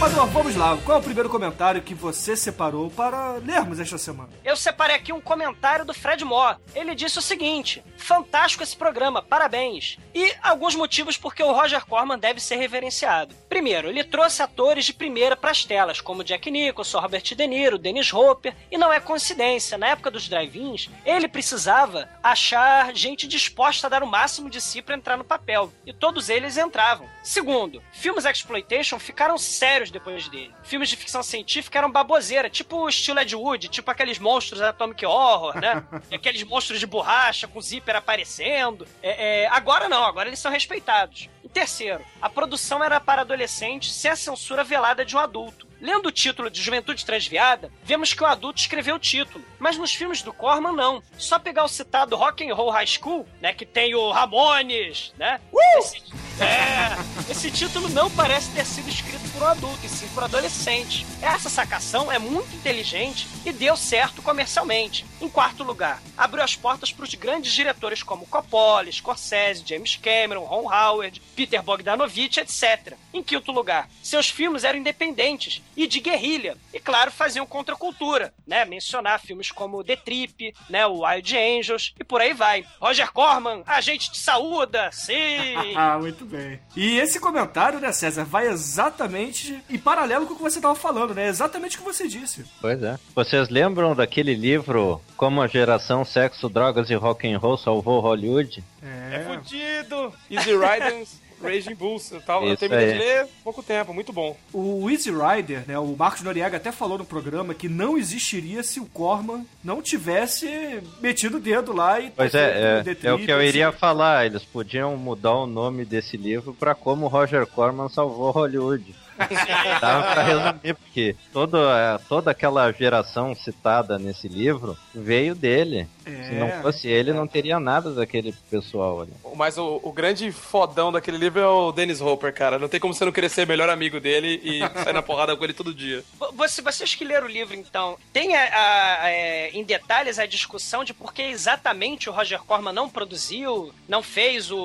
[0.00, 0.78] Heitor, vamos lá.
[0.84, 4.28] Qual é o primeiro comentário que você separou para lermos esta semana?
[4.44, 6.58] Eu separei aqui um comentário do Fred Moore.
[6.72, 9.98] Ele disse o seguinte: Fantástico esse programa, parabéns.
[10.14, 13.34] E alguns motivos porque o Roger Corman deve ser reverenciado.
[13.48, 17.76] Primeiro, ele trouxe atores de primeira para as telas, como Jack Nicholson, Robert De Niro,
[17.76, 23.88] Dennis Hopper, e não é coincidência, na época dos drive-ins, ele precisava achar gente disposta
[23.88, 27.08] a dar o máximo de si para entrar no papel, e todos eles entravam.
[27.22, 30.54] Segundo, filmes exploitation ficaram sérios depois dele.
[30.62, 35.04] Filmes de ficção científica eram baboseira, tipo o estilo Ed Wood, tipo aqueles monstros Atomic
[35.04, 35.84] Horror, né?
[36.12, 38.86] Aqueles monstros de borracha com zíper aparecendo.
[39.02, 41.28] É, é, agora não, agora eles são respeitados.
[41.44, 45.68] E terceiro, a produção era para adolescentes sem a censura velada de um adulto.
[45.80, 49.94] Lendo o título de Juventude Transviada, vemos que o adulto escreveu o título, mas nos
[49.94, 51.02] filmes do Corman não.
[51.16, 55.40] Só pegar o citado Rock and Roll High School, né, que tem o Ramones, né?
[55.78, 56.02] Esse,
[56.40, 61.06] é, esse título não parece ter sido escrito um adulto, e sim por adolescente.
[61.20, 65.04] Essa sacação é muito inteligente e deu certo comercialmente.
[65.20, 70.44] Em quarto lugar, abriu as portas para os grandes diretores como Coppola, Scorsese, James Cameron,
[70.44, 72.94] Ron Howard, Peter Bogdanovich, etc.
[73.12, 76.56] Em quinto lugar, seus filmes eram independentes e de guerrilha.
[76.72, 78.64] E claro, faziam contracultura, né?
[78.64, 80.86] Mencionar filmes como The Trip, né?
[80.86, 82.64] O Wild Angels e por aí vai.
[82.80, 85.16] Roger Corman, a gente te saúda, sim!
[85.76, 86.60] Ah, muito bem.
[86.74, 89.27] E esse comentário, né, César, vai exatamente
[89.68, 91.28] em paralelo com o que você estava falando, né?
[91.28, 92.44] Exatamente o que você disse.
[92.60, 92.98] Pois é.
[93.14, 98.62] Vocês lembram daquele livro Como a geração Sexo, Drogas e Rock and Roll salvou Hollywood?
[98.82, 100.12] É fudido!
[100.30, 102.10] Easy Riders, Raging Bulls.
[102.10, 102.92] Eu, tava, eu terminei aí.
[102.92, 104.36] de ler há pouco tempo, muito bom.
[104.52, 108.80] O Easy Rider, né, o Marcos Noriega até falou no programa que não existiria se
[108.80, 113.30] o Corman não tivesse metido o dedo lá e Pois é, é, é o que
[113.30, 113.78] eu iria assim.
[113.78, 114.26] falar.
[114.26, 118.94] Eles podiam mudar o nome desse livro pra como Roger Corman salvou Hollywood.
[119.80, 125.88] Dava pra resumir, porque toda, é, toda aquela geração citada nesse livro veio dele.
[126.08, 126.38] Se É.
[126.38, 129.12] não fosse ele, não teria nada daquele pessoal ali.
[129.36, 132.58] Mas o, o grande fodão daquele livro é o Dennis Hopper, cara.
[132.58, 135.44] Não tem como você não querer ser melhor amigo dele e sair na porrada com
[135.44, 136.02] ele todo dia.
[136.18, 140.18] Vo- Você, vocês que leram o livro, então, tem a- a- a- é, em detalhes
[140.18, 144.58] a discussão de por que exatamente o Roger Corman não produziu, não fez o,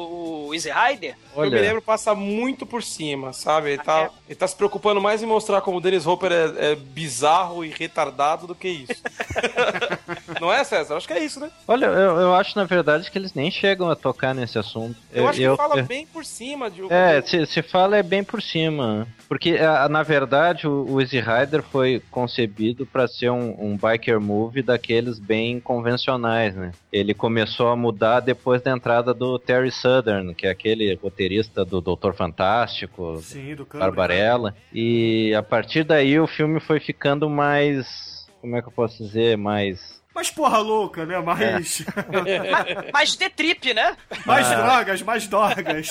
[0.48, 1.16] o Easy Rider?
[1.36, 3.70] Eu me lembro passa muito por cima, sabe?
[3.72, 6.76] Ele tá, ele tá se preocupando mais em mostrar como o Dennis Hopper é, é
[6.76, 9.02] bizarro e retardado do que isso.
[10.40, 10.96] Não é, César?
[10.98, 11.50] Acho que é isso, né?
[11.68, 14.96] Olha, eu, eu acho na verdade que eles nem chegam a tocar nesse assunto.
[15.12, 18.04] Eu, acho que ele fala eu- bem por cima de É, se, se fala é
[18.04, 19.08] bem por cima.
[19.28, 19.58] Porque,
[19.90, 25.60] na verdade, o, Easy Rider foi concebido para ser um, um biker movie daqueles bem
[25.60, 26.72] convencionais, né?
[26.92, 31.82] Ele começou a mudar depois da entrada do Terry Southern, que é aquele roteirista do
[31.82, 33.66] Doutor Fantástico, Sim, do.
[33.66, 34.54] Barbarella.
[34.72, 38.13] E a partir daí o filme foi ficando mais.
[38.44, 39.38] Como é que eu posso dizer?
[39.38, 40.04] Mais.
[40.14, 41.18] Mas porra louca, né?
[41.20, 43.96] Mais, Ma- Mas The Trip, né?
[44.26, 44.56] mais Ah.
[44.56, 45.90] drogas, mais drogas.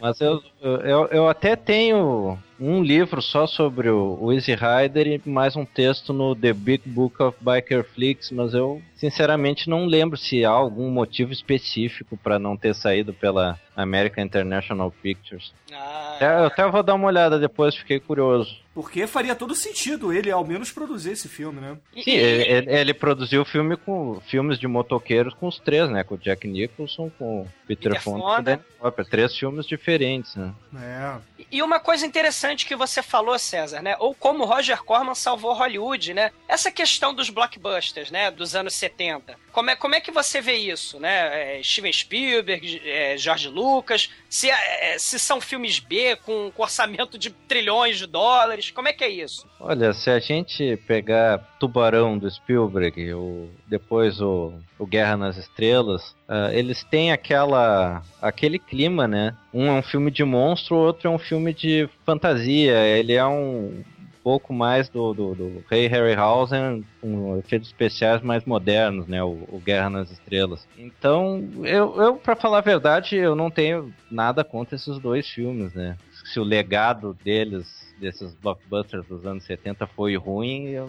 [0.00, 5.28] Mas eu, eu, eu até tenho um livro só sobre o, o Easy Rider e
[5.28, 10.16] mais um texto no The Big Book of Biker Flicks, mas eu sinceramente não lembro
[10.16, 15.52] se há algum motivo específico para não ter saído pela American International Pictures.
[15.72, 18.62] Ah, É, eu até vou dar uma olhada depois, fiquei curioso.
[18.72, 21.76] Porque faria todo sentido ele, ao menos, produzir esse filme, né?
[22.02, 26.02] Sim, ele, ele- ele produziu filme com filmes de motoqueiros com os três, né?
[26.02, 29.06] Com o Jack Nicholson, com o Peter, Peter Fonda e o Danny Hopper.
[29.06, 30.52] Três filmes diferentes, né?
[30.76, 31.14] É.
[31.52, 33.96] E uma coisa interessante que você falou, César, né?
[33.98, 36.30] Ou como Roger Corman salvou Hollywood, né?
[36.48, 38.30] Essa questão dos blockbusters, né?
[38.30, 39.36] Dos anos 70.
[39.52, 41.58] Como é, como é que você vê isso, né?
[41.58, 47.16] É, Steven Spielberg, é, George Lucas, se, é, se são filmes B com, com orçamento
[47.16, 49.48] de trilhões de dólares, como é que é isso?
[49.60, 56.14] Olha, se a gente pegar Tubarão do Spielberg, o, depois o, o Guerra nas Estrelas,
[56.28, 59.34] ah, eles têm aquela aquele clima, né?
[59.52, 62.78] Um é um filme de monstro, o outro é um filme de fantasia.
[62.86, 63.82] Ele é um
[64.22, 69.22] pouco mais do, do, do Rei Harryhausen, com efeitos especiais mais modernos, né?
[69.22, 70.66] O, o Guerra nas Estrelas.
[70.78, 75.74] Então, eu, eu para falar a verdade, eu não tenho nada contra esses dois filmes,
[75.74, 75.98] né?
[76.32, 80.88] Se o legado deles desses blockbusters dos anos 70 foi ruim, eu,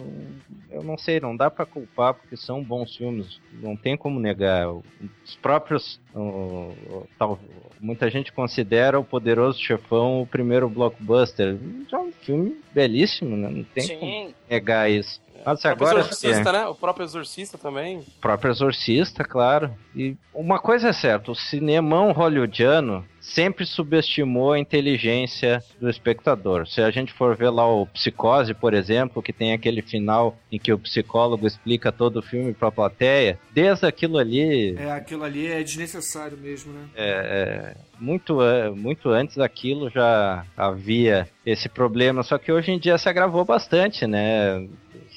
[0.70, 4.68] eu não sei, não dá pra culpar porque são bons filmes, não tem como negar.
[4.72, 7.38] Os próprios, o- o- tal,
[7.80, 11.56] muita gente considera o Poderoso Chefão o primeiro blockbuster.
[11.92, 13.48] É um filme belíssimo, né?
[13.48, 14.34] Não tem como Sim.
[14.50, 15.20] negar isso.
[15.44, 16.66] Mas O próprio agora Exorcista, né?
[16.66, 18.02] O próprio Exorcista também.
[18.20, 19.70] próprio Exorcista, claro.
[19.94, 26.66] E uma coisa é certa, o cinemão hollywoodiano sempre subestimou a inteligência do espectador.
[26.68, 30.58] Se a gente for ver lá o Psicose, por exemplo, que tem aquele final em
[30.58, 35.46] que o psicólogo explica todo o filme pra plateia, desde aquilo ali, É, aquilo ali
[35.48, 36.84] é desnecessário mesmo, né?
[36.94, 42.78] é, é, muito, a- muito antes daquilo já havia esse problema, só que hoje em
[42.78, 44.68] dia se agravou bastante, né?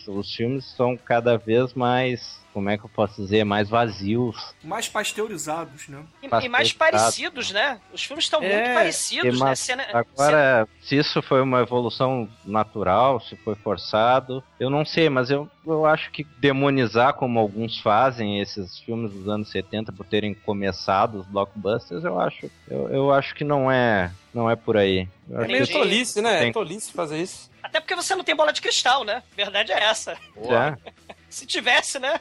[0.10, 4.54] Os- filmes são cada vez mais, como é que eu posso dizer, mais vazios.
[4.64, 6.04] Mais pasteurizados, né?
[6.24, 7.80] E, e mais parecidos, né?
[7.94, 9.56] Os filmes estão É, muito parecidos, E né?
[9.56, 15.30] Cena- Agora, se isso foi uma evolução natural, se foi forçado, eu não sei, mas
[15.30, 20.34] eu, eu acho que demonizar, como alguns fazem, esses filmes dos anos 70 por terem
[20.34, 25.08] começado os blockbusters, eu acho, eu, eu acho que não é, não é por aí.
[25.30, 26.40] Eu É acho meio tolice, né?
[26.40, 27.49] Tem- É tolice fazer isso.
[27.62, 29.22] Até porque você não tem bola de cristal, né?
[29.36, 30.18] Verdade é essa.
[30.48, 30.78] já-
[31.30, 32.20] Se tivesse, né?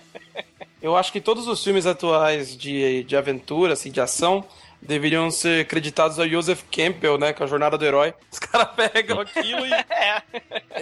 [0.83, 4.45] Eu acho que todos os filmes atuais de, de aventura, assim, de ação,
[4.83, 7.33] deveriam ser creditados a Joseph Campbell, né?
[7.33, 8.13] Com a jornada do herói.
[8.31, 9.73] Os caras pegam aquilo e.
[9.73, 10.23] É.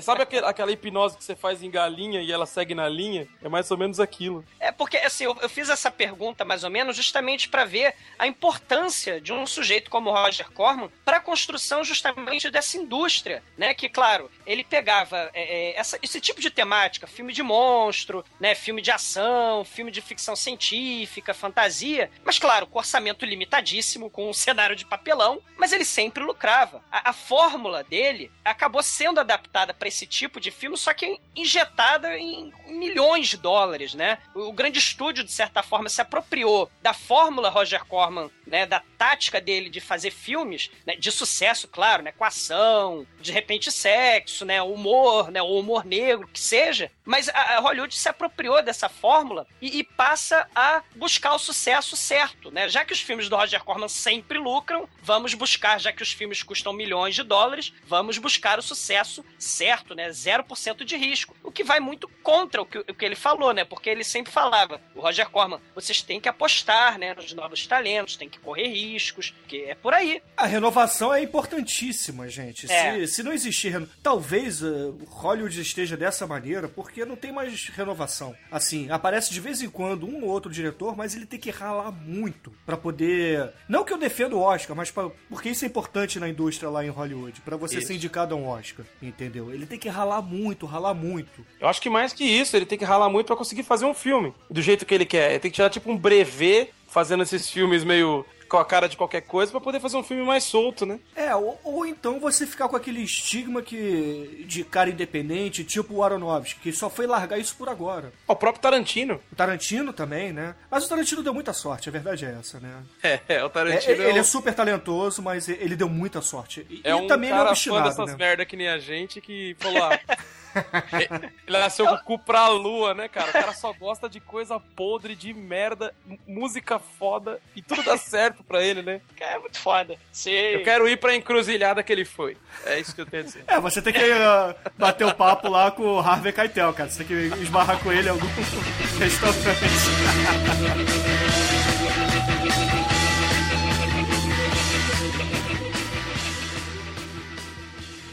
[0.03, 3.27] Sabe aquele- aquela hipnose que você faz em galinha e ela segue na linha?
[3.43, 4.45] É mais ou menos aquilo.
[4.61, 8.27] É porque, assim, eu, eu fiz essa pergunta mais ou menos justamente para ver a
[8.27, 13.75] importância de um sujeito como Roger Corman para a construção justamente dessa indústria, né?
[13.75, 18.55] Que, claro, ele pegava é, é, essa- esse tipo de temática, filme de monstro, né?
[18.55, 24.33] Filme de ação, filme de ficção científica, fantasia, mas, claro, com orçamento limitadíssimo, com um
[24.33, 26.83] cenário de papelão, mas ele sempre lucrava.
[26.91, 32.16] A, a fórmula dele acabou sendo adaptada para esse tipo de filme, só que injetada
[32.18, 34.18] em milhões de dólares, né?
[34.35, 38.66] O, o grande estúdio, de certa forma, se apropriou da fórmula Roger Corman, né?
[38.66, 42.13] Da tática dele de fazer filmes, né, de sucesso, claro, né?
[42.13, 44.63] Com ação, de repente sexo, né?
[44.63, 45.43] Humor, né?
[45.43, 46.91] Ou humor negro, que seja.
[47.05, 52.51] Mas a, Hollywood se apropriou dessa fórmula e, e passa a buscar o sucesso certo,
[52.51, 52.69] né?
[52.69, 56.43] Já que os filmes do Roger Corman sempre lucram, vamos buscar, já que os filmes
[56.43, 60.09] custam milhões de dólares, vamos buscar o sucesso certo, né?
[60.09, 61.37] 0% de risco.
[61.43, 63.65] O que vai muito contra o que, o que ele falou, né?
[63.65, 67.15] Porque ele sempre falava, o Roger Corman, vocês têm que apostar, né?
[67.15, 70.22] Nos novos talentos, tem que correr riscos, que é por aí.
[70.37, 72.70] A renovação é importantíssima, gente.
[72.70, 73.07] É.
[73.07, 73.70] Se, se não existir.
[73.70, 78.35] reno- Talvez o Hollywood esteja dessa maneira porque não tem mais renovação.
[78.51, 81.90] Assim, aparece de vez em quando um ou outro diretor, mas ele tem que ralar
[81.90, 83.51] muito pra poder.
[83.68, 85.11] Não que eu defenda o Oscar, mas pra...
[85.29, 87.40] porque isso é importante na indústria lá em Hollywood.
[87.40, 87.88] Pra você Isso.
[87.88, 89.53] ser indicado a um Oscar, entendeu?
[89.53, 91.44] Ele tem que ralar muito, ralar muito.
[91.61, 93.94] Eu acho que mais que isso, ele tem que ralar muito pra conseguir fazer um
[93.94, 95.31] filme do jeito que ele quer.
[95.31, 98.97] Ele tem que tirar tipo um brevet fazendo esses filmes meio com a cara de
[98.97, 100.99] qualquer coisa pra poder fazer um filme mais solto, né?
[101.15, 106.03] É, ou, ou então você ficar com aquele estigma que de cara independente, tipo o
[106.05, 108.13] Aronofsky, que só foi largar isso por agora.
[108.27, 109.21] O próprio Tarantino.
[109.33, 110.55] O Tarantino também, né?
[110.71, 112.83] Mas o Tarantino deu muita sorte, a verdade é essa, né?
[113.03, 116.21] É, é o É, Tarantino é, ele um- é super talentoso, mas ele deu muita
[116.23, 116.67] sorte.
[116.71, 118.17] E, é um também ele é cara fã obstinado, dessas né?
[118.17, 119.99] merda que nem a gente que falou, ah,
[121.47, 123.31] ele nasceu com o cu pra lua, né, cara?
[123.31, 125.95] O cara só gosta de coisa podre, de merda,
[126.27, 129.01] música foda e tudo dá certo pra ele, né?
[129.21, 129.97] É muito foda.
[130.12, 130.57] Você...
[130.57, 132.37] Eu quero ir pra encruzilhada que ele foi.
[132.64, 133.45] É isso que eu tenho a dizer.
[133.57, 136.90] É, você tem que uh, bater o papo lá com o Harvey Keitel, cara.
[136.90, 138.27] Você tem que esbarrar com ele em algum
[138.99, 139.57] restaurante.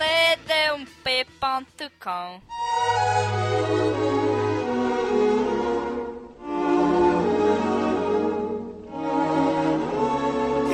[0.04, 1.34] td1p.com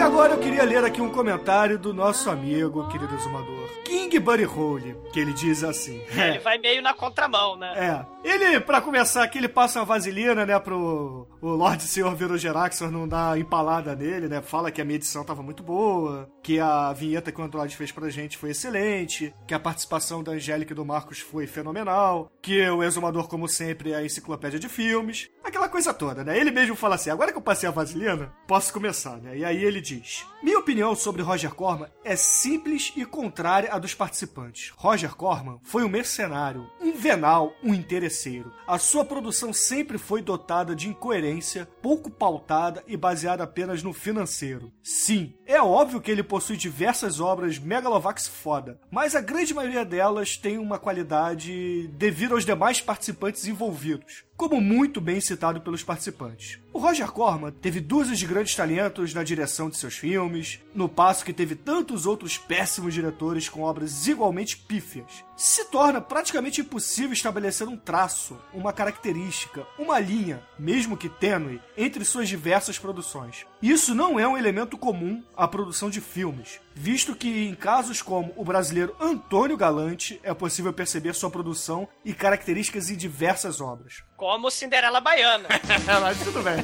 [0.09, 4.97] agora eu queria ler aqui um comentário do nosso amigo, querido exumador, King Buddy Hole,
[5.13, 6.01] que ele diz assim.
[6.17, 7.73] Ele vai meio na contramão, né?
[7.75, 8.05] É.
[8.23, 13.07] Ele, pra começar aqui, ele passa uma vaselina, né, pro o Lorde Senhor Verogeraxor não
[13.07, 14.41] dar empalada nele, né?
[14.41, 17.91] Fala que a minha edição tava muito boa, que a vinheta que o Android fez
[17.91, 22.69] pra gente foi excelente, que a participação da Angélica e do Marcos foi fenomenal, que
[22.69, 26.37] o Exumador, como sempre, é a enciclopédia de filmes, aquela coisa toda, né?
[26.37, 29.37] Ele mesmo fala assim, agora que eu passei a vaselina, posso começar, né?
[29.37, 29.98] E aí ele diz,
[30.41, 34.71] minha opinião sobre Roger Corman é simples e contrária à dos participantes.
[34.77, 38.53] Roger Corman foi um mercenário, um venal, um interesseiro.
[38.65, 44.71] A sua produção sempre foi dotada de incoerência, pouco pautada e baseada apenas no financeiro.
[44.81, 50.37] Sim, é óbvio que ele possui diversas obras megalovax foda, mas a grande maioria delas
[50.37, 56.59] tem uma qualidade devido aos demais participantes envolvidos como muito bem citado pelos participantes.
[56.71, 61.25] O Roger Corman teve dúzias de grandes talentos na direção de seus filmes, no passo
[61.25, 65.25] que teve tantos outros péssimos diretores com obras igualmente pífias.
[65.39, 72.03] Se torna praticamente impossível estabelecer um traço, uma característica, uma linha, mesmo que tênue, entre
[72.03, 73.45] suas diversas produções.
[73.61, 78.33] Isso não é um elemento comum à produção de filmes, visto que em casos como
[78.35, 84.03] o brasileiro Antônio Galante é possível perceber sua produção e características em diversas obras.
[84.17, 85.47] Como Cinderela Baiana.
[85.49, 86.57] É, mas tudo bem.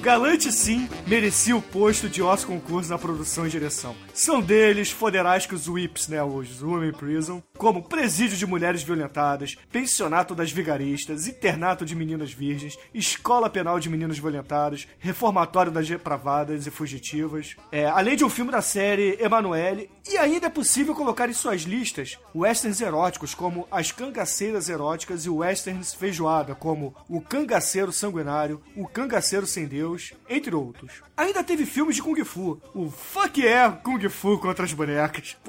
[0.00, 3.94] Galante, sim, merecia o posto de Oscar concurso na produção e direção.
[4.12, 10.50] São deles foderásticos whips, né, os Women Prison, como presídio de mulheres violentadas, pensionato das
[10.50, 17.54] vigaristas, internato de meninas virgens, escola penal de meninas violentadas, reformatório das depravadas e fugitivas,
[17.70, 21.62] é, além de um filme da série Emanuele, e ainda é possível colocar em suas
[21.62, 28.86] listas westerns eróticos, como As Cangaceiras Eróticas e westerns feijoada, como O Cangaceiro Sanguinário, O
[28.86, 31.02] Cangaceiro Sem Deus, entre outros.
[31.16, 35.36] Ainda teve filmes de Kung Fu, o Fuck Yeah Kung Fu contra as bonecas,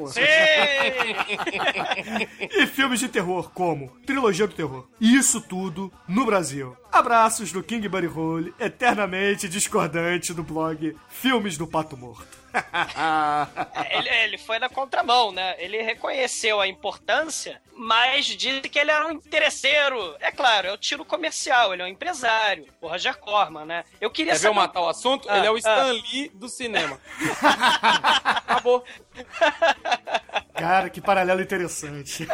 [2.52, 4.88] e filmes de terror, como Trilogia do Terror.
[5.02, 6.78] Isso tudo no Brasil.
[6.92, 12.43] Abraços do King Buddy Hole, eternamente discordante do blog Filmes do Pato Morto.
[13.90, 15.56] ele, ele foi na contramão, né?
[15.58, 20.16] Ele reconheceu a importância, mas disse que ele era um interesseiro.
[20.20, 22.68] É claro, é o tiro comercial, ele é um empresário.
[22.80, 23.84] O Roger Corman, né?
[24.00, 24.68] Eu queria Quer ver eu saber...
[24.68, 25.30] matar o assunto?
[25.30, 25.60] Ah, ele é o ah.
[25.60, 27.00] Stan Lee do cinema.
[28.24, 28.84] Acabou.
[30.54, 32.28] Cara, que paralelo interessante.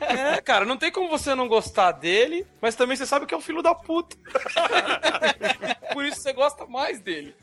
[0.00, 3.36] É, cara, não tem como você não gostar dele, mas também você sabe que é
[3.36, 4.16] um filho da puta.
[5.92, 7.34] Por isso você gosta mais dele.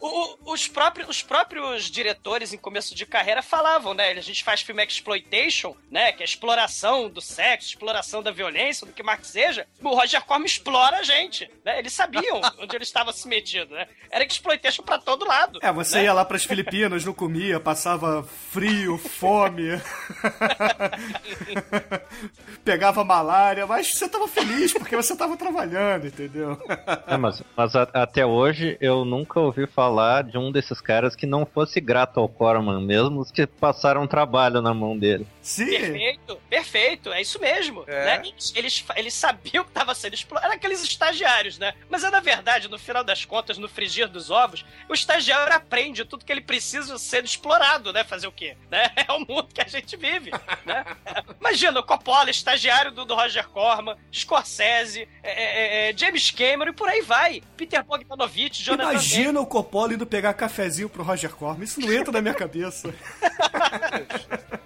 [0.00, 4.10] O- os, próprios, os próprios diretores em começo de carreira falavam, né?
[4.10, 6.12] A gente faz filme exploitation, né?
[6.12, 9.66] Que é exploração do sexo, exploração da violência, do que mais que seja.
[9.82, 11.78] O Roger Corman explora a gente, né?
[11.78, 13.88] Eles sabiam onde ele estava se metido, né?
[14.10, 15.58] Era exploitation pra todo lado.
[15.62, 16.04] É, você né?
[16.04, 19.64] ia lá pras Filipinas, não comia, passava frio, fome,
[22.64, 26.58] pegava malária, mas você tava feliz porque você tava trabalhando, entendeu?
[27.06, 31.26] É, mas mas a- até hoje eu nunca ouvi falar de um desses caras que
[31.26, 35.26] não fosse grato ao Corman, mesmo os que passaram trabalho na mão dele.
[35.40, 35.66] Sim.
[35.70, 37.84] Perfeito, perfeito, é isso mesmo.
[37.86, 38.18] É.
[38.18, 38.22] né?
[38.54, 40.46] Eles, eles, sabiam que estava sendo explorado.
[40.46, 41.72] Eram aqueles estagiários, né?
[41.88, 46.04] Mas é na verdade, no final das contas, no frigir dos ovos, o estagiário aprende
[46.04, 48.04] tudo que ele precisa sendo explorado, né?
[48.04, 48.56] Fazer o quê?
[48.70, 48.90] Né?
[49.08, 50.32] É o mundo que a gente vive,
[50.64, 50.84] né?
[51.40, 56.74] Imagina, o Coppola, estagiário do, do Roger Corman, Scorsese, é, é, é, James Cameron e
[56.74, 57.42] por aí vai.
[57.56, 58.92] Peter Bogdanovich, Jonathan.
[58.92, 61.64] Imagina o Coppola indo pegar cafezinho pro Roger Corman.
[61.64, 62.94] Isso não entra na minha cabeça.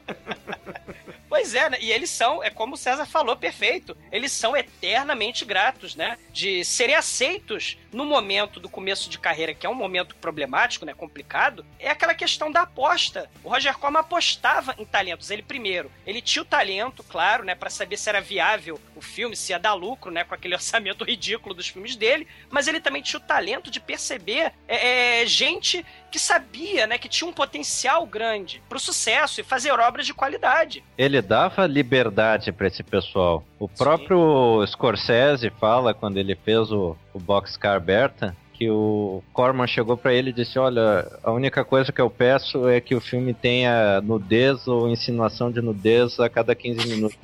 [1.41, 1.78] Pois é, né?
[1.81, 3.97] E eles são, é como o César falou, perfeito.
[4.12, 6.18] Eles são eternamente gratos, né?
[6.33, 10.93] De serem aceitos no momento do começo de carreira, que é um momento problemático, né?
[10.93, 11.64] Complicado.
[11.78, 13.31] É aquela questão da aposta.
[13.43, 15.31] O Roger Corman apostava em talentos.
[15.31, 17.55] Ele primeiro, ele tinha o talento, claro, né?
[17.55, 20.22] Pra saber se era viável o filme, se ia dar lucro, né?
[20.24, 22.26] Com aquele orçamento ridículo dos filmes dele.
[22.48, 26.98] Mas ele também tinha o talento de perceber é, é, gente que sabia, né?
[26.98, 30.84] Que tinha um potencial grande pro sucesso e fazer obras de qualidade.
[30.96, 33.44] Ele dava liberdade pra esse pessoal.
[33.59, 39.96] O próprio Scorsese fala quando ele fez o, o Boxcar Berta que o Corman chegou
[39.96, 43.32] pra ele e disse: Olha, a única coisa que eu peço é que o filme
[43.32, 47.18] tenha nudez ou insinuação de nudez a cada 15 minutos.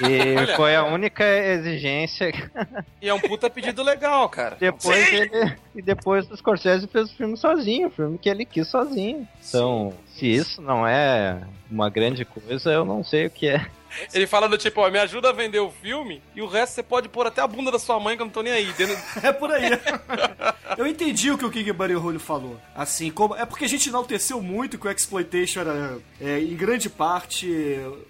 [0.00, 2.32] E foi a única exigência.
[3.02, 4.56] E é um puta pedido legal, cara.
[4.58, 8.66] Depois ele, e depois o Scorsese fez o filme sozinho, o filme que ele quis
[8.68, 9.28] sozinho.
[9.46, 13.66] Então, se isso não é uma grande coisa, eu não sei o que é.
[14.12, 16.82] Ele fala do tipo, ó, me ajuda a vender o filme e o resto você
[16.82, 18.72] pode pôr até a bunda da sua mãe que eu não tô nem aí.
[18.72, 19.70] Dentro- É por aí.
[20.78, 22.58] Eu entendi o que o King Buddy Holly falou.
[22.74, 23.34] Assim, como.
[23.36, 27.46] É porque a gente enalteceu muito que o Exploitation era, é, em grande parte,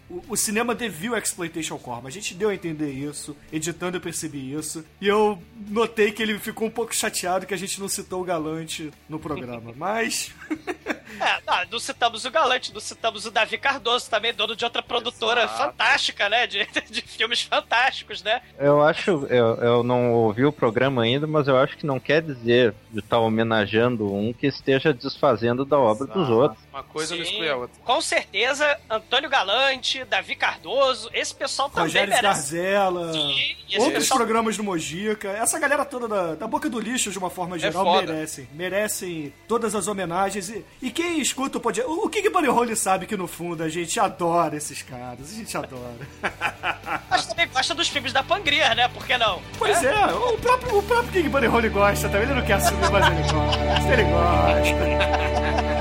[0.09, 2.07] o, o cinema devia o Exploitation ao Corman.
[2.07, 3.37] A gente deu a entender isso.
[3.53, 4.85] Editando eu percebi isso.
[5.01, 8.25] E eu notei que ele ficou um pouco chateado que a gente não citou o
[8.25, 9.73] Galante no programa.
[9.77, 10.31] Mas.
[11.21, 14.83] É, não, não citamos o Galante, não citamos o Davi Cardoso, também dono de outra
[14.83, 16.47] produtora fantástica, né?
[16.47, 18.41] De, de filmes fantásticos, né?
[18.59, 22.23] Eu acho, eu, eu não ouvi o programa ainda, mas eu acho que não quer
[22.23, 26.63] dizer de estar homenageando um que esteja desfazendo da obra dos outros.
[26.73, 27.31] Uma coisa não Sim.
[27.31, 27.77] exclui a outra.
[27.85, 32.23] Com certeza, Antônio Galante, Davi Cardoso, esse pessoal também Rogério merece.
[32.57, 37.11] Garzela, Sim, outros pessoal- programas do Mojica, essa galera toda da, da boca do lixo,
[37.11, 38.11] de uma forma geral, foda.
[38.13, 38.49] merecem.
[38.55, 40.49] Merecem todas as homenagens.
[40.49, 41.91] E, e quem escuta o podcast.
[41.91, 45.31] O, o King Bunny Hole sabe que no fundo a gente adora esses caras.
[45.31, 46.09] A gente adora.
[47.11, 48.89] Mas também gosta dos filmes da Pangria, né?
[48.89, 49.43] Por que não?
[49.59, 52.23] Pois é, o próprio, o próprio King Bunny Hole gosta também.
[52.23, 53.93] Ele não quer assumir, mas ele gosta.
[53.93, 55.63] Ele gosta.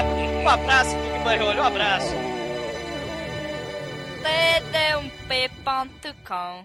[0.41, 2.15] Um abraço, King Barriolho, um abraço.
[5.29, 6.63] td1p.com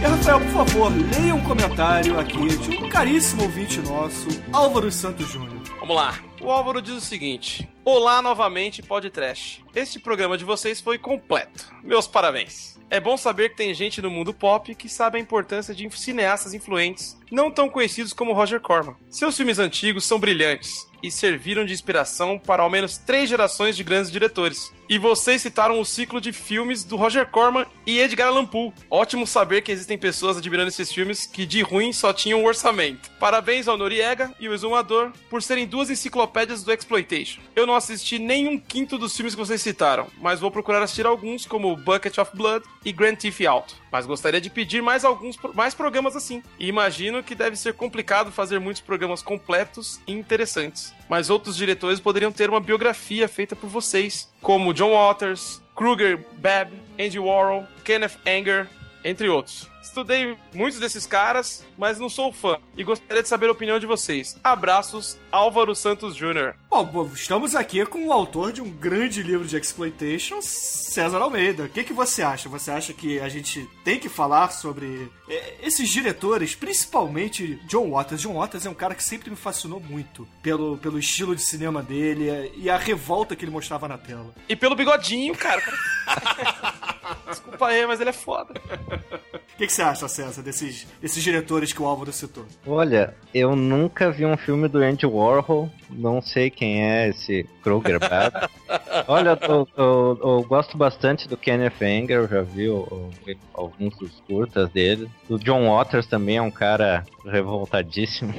[0.00, 5.28] E Rafael, por favor, leia um comentário aqui de um caríssimo ouvinte nosso, Álvaro Santos
[5.30, 5.62] Júnior.
[5.80, 6.14] Vamos lá.
[6.40, 9.64] O Álvaro diz o seguinte: Olá novamente, Podcast.
[9.74, 11.72] Este programa de vocês foi completo.
[11.82, 12.76] Meus parabéns.
[12.88, 16.54] É bom saber que tem gente no mundo pop que sabe a importância de cineastas
[16.54, 18.94] influentes, não tão conhecidos como Roger Corman.
[19.08, 23.82] Seus filmes antigos são brilhantes e serviram de inspiração para ao menos três gerações de
[23.82, 24.72] grandes diretores.
[24.88, 28.72] E vocês citaram o ciclo de filmes do Roger Corman e Edgar Allan Poe.
[28.88, 33.10] Ótimo saber que existem pessoas admirando esses filmes que de ruim só tinham um orçamento.
[33.18, 37.40] Parabéns ao Noriega e o Exumador por serem duas enciclopédias do Exploitation.
[37.56, 41.04] Eu não assisti nem um quinto dos filmes que vocês citaram, mas vou procurar assistir
[41.04, 43.74] alguns como Bucket of Blood e Grand Theft Auto.
[43.90, 46.44] Mas gostaria de pedir mais alguns mais programas assim.
[46.60, 50.94] E imagino que deve ser complicado fazer muitos programas completos e interessantes.
[51.08, 56.72] Mas outros diretores poderiam ter uma biografia feita por vocês, como John Waters, Kruger Babb,
[56.98, 58.68] Andy Warhol, Kenneth Anger,
[59.06, 59.68] entre outros.
[59.80, 63.86] Estudei muitos desses caras, mas não sou fã e gostaria de saber a opinião de
[63.86, 64.38] vocês.
[64.42, 66.54] Abraços, Álvaro Santos Jr.
[66.68, 71.64] Bom, estamos aqui com o autor de um grande livro de exploitation, César Almeida.
[71.64, 72.48] O que, que você acha?
[72.48, 78.20] Você acha que a gente tem que falar sobre é, esses diretores, principalmente John Waters?
[78.20, 81.80] John Waters é um cara que sempre me fascinou muito pelo, pelo estilo de cinema
[81.82, 84.34] dele é, e a revolta que ele mostrava na tela.
[84.48, 85.62] E pelo bigodinho, cara.
[87.28, 88.54] Desculpa aí, mas ele é foda.
[89.56, 92.44] O que, que você acha, César, desses, desses diretores que o Álvaro citou?
[92.66, 97.98] Olha, eu nunca vi um filme do Andy Warhol, não sei quem é esse Kruger
[97.98, 98.50] Bad.
[99.08, 103.10] Olha, eu, eu- eu gosto bastante do Kenneth Anger, eu já vi o- o-
[103.54, 105.08] alguns dos curtas dele.
[105.26, 108.34] O John Waters também é um cara revoltadíssimo.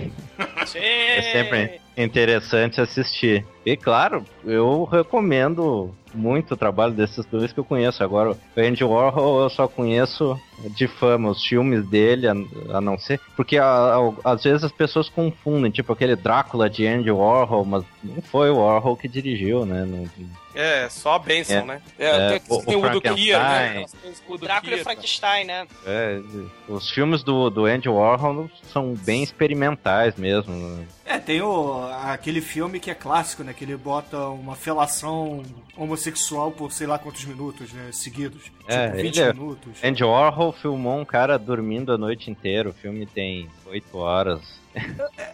[0.68, 0.78] Sim.
[0.80, 3.46] É sempre interessante assistir.
[3.66, 8.04] E claro, eu recomendo muito o trabalho desses dois que eu conheço.
[8.04, 10.40] Agora, o Andy Warhol eu só conheço
[10.70, 12.32] de fama, os filmes dele, a,
[12.78, 13.20] a não ser.
[13.36, 13.64] Porque a-
[14.24, 18.50] a- às vezes as pessoas confundem, tipo aquele Drácula de Andy Warhol, mas não foi
[18.50, 19.86] o Warhol que dirigiu, né?
[19.86, 20.08] Não-
[20.56, 21.66] É, só a benção, É.
[21.66, 21.82] né?
[22.00, 23.86] É, tem, o- tem o o Udo Kier, né?
[24.28, 25.68] O Drácula e Kier, Frankenstein, né?
[25.86, 26.20] é,
[26.68, 30.52] os filmes do, do Andy Warhol são bem experimentais mesmo.
[30.56, 30.86] né?
[31.06, 33.54] É, tem o, aquele filme que é clássico, né?
[33.54, 35.44] Que ele bota uma felação
[35.78, 37.90] homossexual por sei lá quantos minutos, né?
[37.94, 38.52] Seguidos.
[38.68, 39.84] É, tipo, 20 ele é- minutos.
[39.84, 42.70] Andy Warhol filmou um cara dormindo a noite inteira.
[42.70, 44.58] O filme tem oito horas.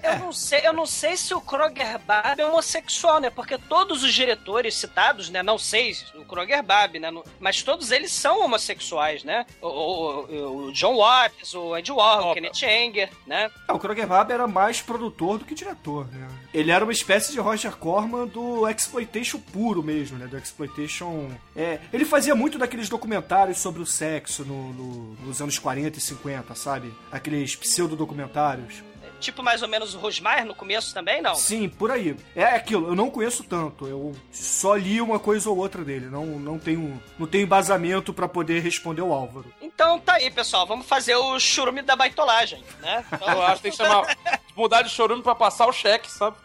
[0.02, 3.30] Eu não sei, eu não sei se o Kroger Bab é homossexual, né?
[3.30, 5.44] Porque todos os diretores citados, né?
[5.44, 7.10] Não sei o Kroger Bab, né?
[7.42, 9.46] Mas todos eles são homossexuais, né?
[9.62, 12.34] O, o- o John Watts, o Andy Warhol, o.
[12.36, 13.52] Kenneth Anger, né?
[13.68, 16.26] É, o Kroger Bab era mais produtor do que diretor, né?
[16.54, 20.28] Ele era uma espécie de Roger Corman do exploitation puro mesmo, né?
[20.28, 21.30] Do exploitation...
[21.56, 26.02] É, ele fazia muito daqueles documentários sobre o sexo no- no- nos anos 40 e
[26.02, 26.94] 50, sabe?
[27.12, 28.84] Aqueles pseudo-documentários.
[29.24, 31.34] Tipo mais ou menos o Rosmar no começo também, não?
[31.34, 32.14] Sim, por aí.
[32.36, 33.88] É aquilo, eu não conheço tanto.
[33.88, 36.08] Eu só li uma coisa ou outra dele.
[36.08, 39.46] Não, não tenho não tenho embasamento pra poder responder o Álvaro.
[39.62, 40.68] Então tá aí, pessoal.
[40.68, 43.06] Vamos fazer o churume da baitolagem, né?
[43.14, 44.18] Então, Eu acho que tem que chamar.
[44.58, 46.36] mudar de chorume pra passar o cheque, sabe?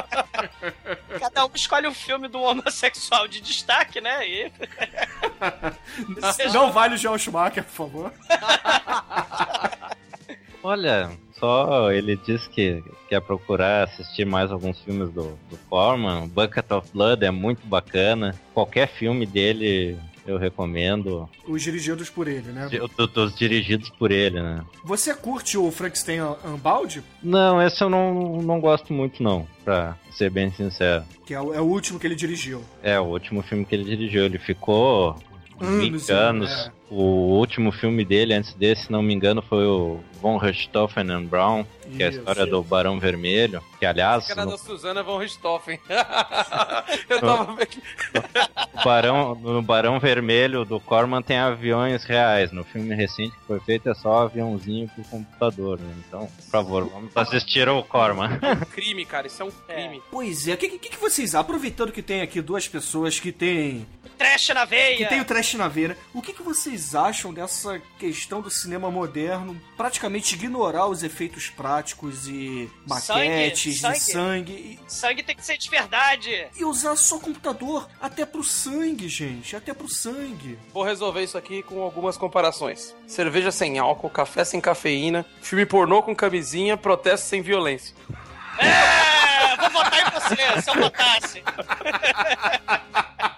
[1.20, 4.26] cada um escolhe um filme do homossexual de destaque, né?
[4.26, 4.52] E
[6.54, 8.12] Não vale o Joel Schumacher, por favor.
[10.62, 11.10] Olha,
[11.42, 16.28] só ele disse que quer procurar assistir mais alguns filmes do, do Corman.
[16.28, 18.32] Bucket of Blood é muito bacana.
[18.54, 21.28] Qualquer filme dele eu recomendo.
[21.44, 22.70] Os dirigidos por ele, né?
[23.12, 24.64] Dos dirigidos por ele, né?
[24.84, 27.02] Você curte o Frankenstein Unbound?
[27.20, 31.02] Não, esse eu não, não gosto muito, não, pra ser bem sincero.
[31.26, 32.62] Que é o, é o último que ele dirigiu.
[32.84, 34.24] É, o último filme que ele dirigiu.
[34.24, 35.16] Ele ficou
[35.60, 36.72] Anos, 20 anos é.
[36.94, 41.24] O último filme dele, antes desse, se não me engano, foi o Von Richthofen and
[41.24, 41.64] Brown,
[41.96, 42.18] que é a Isso.
[42.18, 45.80] história do Barão Vermelho, que aliás, Cara no, da Suzana von Richthofen.
[47.08, 47.82] eu tava vendo.
[48.74, 52.52] o Barão, no Barão Vermelho do Corman tem aviões reais.
[52.52, 55.94] No filme recente que foi feito é só aviãozinho pro computador, né?
[56.06, 58.38] Então, por favor, vamos assistir ao Corman.
[58.70, 59.28] crime, cara.
[59.28, 60.02] Isso é um crime.
[60.10, 63.86] Pois é, o que, que, que vocês, aproveitando que tem aqui duas pessoas que têm
[64.18, 64.96] Trash na veia.
[64.96, 68.90] que tem o trash na veia, o que, que vocês acham dessa questão do cinema
[68.90, 75.44] moderno praticamente ignorar os efeitos práticos e maquetes Sangue, de sangue e, Sangue tem que
[75.44, 76.46] ser de verdade.
[76.56, 80.58] e usar só computador até pro sangue, gente, até pro sangue.
[80.72, 82.94] Vou resolver isso aqui com algumas comparações.
[83.06, 87.94] Cerveja sem álcool, café sem cafeína, filme pornô com camisinha, protesto sem violência.
[88.58, 91.42] É, vou votar em você, se eu votasse.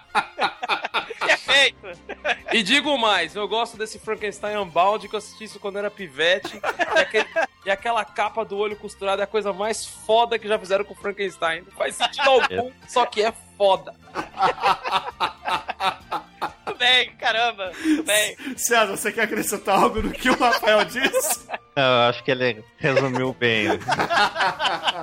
[2.51, 6.59] E digo mais, eu gosto desse Frankenstein Unbound que eu assisti isso quando era pivete.
[6.95, 7.27] E, aquele-
[7.65, 10.93] e aquela capa do olho costurado é a coisa mais foda que já fizeram com
[10.93, 11.61] o Frankenstein.
[11.61, 13.93] Não faz sentido algum, só que é foda.
[16.65, 17.71] Tudo bem, caramba.
[17.81, 18.35] Tudo bem.
[18.57, 21.47] César, você quer acrescentar algo no que o Rafael disse?
[21.75, 23.67] Eu acho que ele resumiu bem.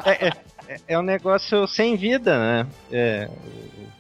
[0.05, 0.33] É, é-
[0.89, 2.67] é um negócio sem vida, né?
[2.91, 3.29] É,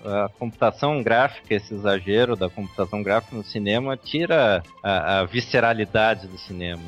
[0.04, 6.38] a computação gráfica, esse exagero da computação gráfica no cinema, tira a, a visceralidade do
[6.38, 6.82] cinema.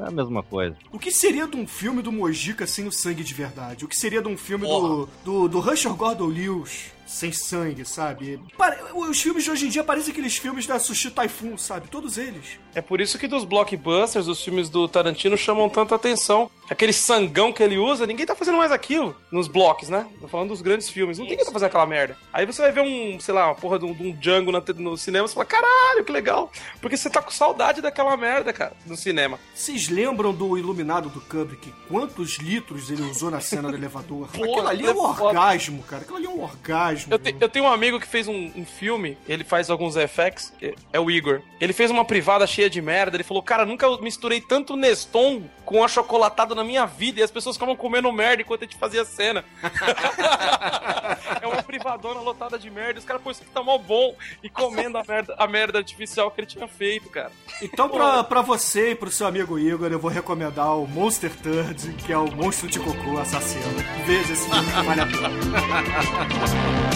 [0.00, 0.76] É a mesma coisa.
[0.92, 3.84] O que seria de um filme do Mojica sem o sangue de verdade?
[3.84, 8.38] O que seria de um filme do, do, do Rusher Gordon Lewis sem sangue, sabe?
[8.56, 11.88] Pare- Os filmes de hoje em dia parecem aqueles filmes da Sushi Typhoon, sabe?
[11.88, 12.56] Todos eles.
[12.72, 16.48] É por isso que dos blockbusters, os filmes do Tarantino chamam tanta atenção.
[16.70, 20.06] Aquele sangão que ele usa, ninguém tá fazendo mais aquilo nos blocos, né?
[20.20, 21.18] Tô falando dos grandes filmes.
[21.18, 22.16] Não tem ninguém tá fazendo aquela merda.
[22.32, 24.62] Aí você vai ver um, sei lá, uma porra de um, de um Django na
[24.76, 26.50] no cinema e você fala, caralho, que legal.
[26.80, 29.38] Porque você tá com saudade daquela merda, cara, no cinema.
[29.54, 31.72] Vocês lembram do Iluminado do Kubrick?
[31.88, 34.28] Quantos litros ele usou na cena do elevador?
[34.32, 36.02] Aquilo ali é um é orgasmo, cara.
[36.02, 37.12] Aquilo ali é um orgasmo.
[37.12, 40.52] Eu, te- eu tenho um amigo que fez um, um filme, ele faz alguns FX,
[40.62, 41.40] é, é o Igor.
[41.60, 45.84] Ele fez uma privada cheia de merda, ele falou, cara, nunca misturei tanto Neston com
[45.84, 49.04] achocolatado na minha vida, e as pessoas ficavam comendo merda enquanto a gente fazia a
[49.04, 49.44] cena.
[51.40, 54.50] é uma privadona lotada de merda, os caras, pô, isso aqui tá mó bom, e
[54.50, 57.32] comendo a merda, a merda artificial que ele tinha feito, cara.
[57.62, 61.94] Então, pra, pra você e pro seu amigo Igor, eu vou recomendar o Monster Turd,
[61.94, 63.64] que é o monstro de cocô assassino.
[64.06, 65.30] Veja esse filme que vale a pena.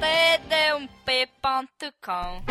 [0.00, 2.42] td1p.com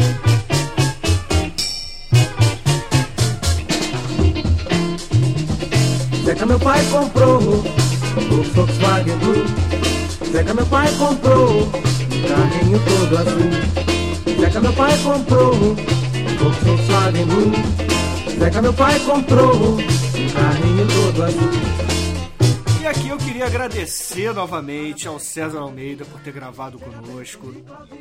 [6.26, 7.64] Zeca meu pai comprou o
[8.54, 9.46] Volkswagen Blue.
[10.32, 11.70] Zeca meu pai comprou um
[12.28, 13.52] carrinho todo azul.
[14.40, 15.76] Zeca meu pai comprou o
[16.64, 17.52] Volkswagen Blue.
[18.40, 19.78] Zeca meu pai comprou um
[20.34, 21.85] carrinho todo azul.
[22.86, 27.52] E aqui eu queria agradecer novamente ao César Almeida por ter gravado conosco.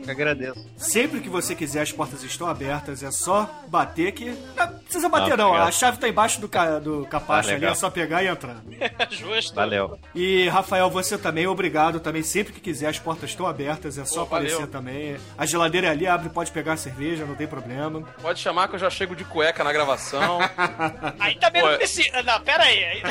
[0.06, 0.62] Eu agradeço.
[0.76, 4.36] Sempre que você quiser, as portas estão abertas, é só bater que.
[4.54, 5.46] Não precisa bater, Ah, não.
[5.46, 5.68] obrigado.
[5.68, 6.78] A chave tá embaixo do, ca...
[6.78, 8.56] do capacho Ah, ali, é só pegar e entrar.
[9.08, 9.54] Justo.
[9.54, 9.98] Valeu.
[10.14, 12.22] E Rafael, você também, obrigado também.
[12.22, 14.48] Sempre que quiser, as portas estão abertas, é só Pô, valeu.
[14.50, 15.16] aparecer também.
[15.38, 18.02] A geladeira é ali, abre, pode pegar a cerveja, não tem problema.
[18.20, 20.40] Pode chamar que eu já chego de cueca na gravação.
[21.18, 22.22] Aí também Pô, não precisa.
[22.22, 22.84] Não, pera aí.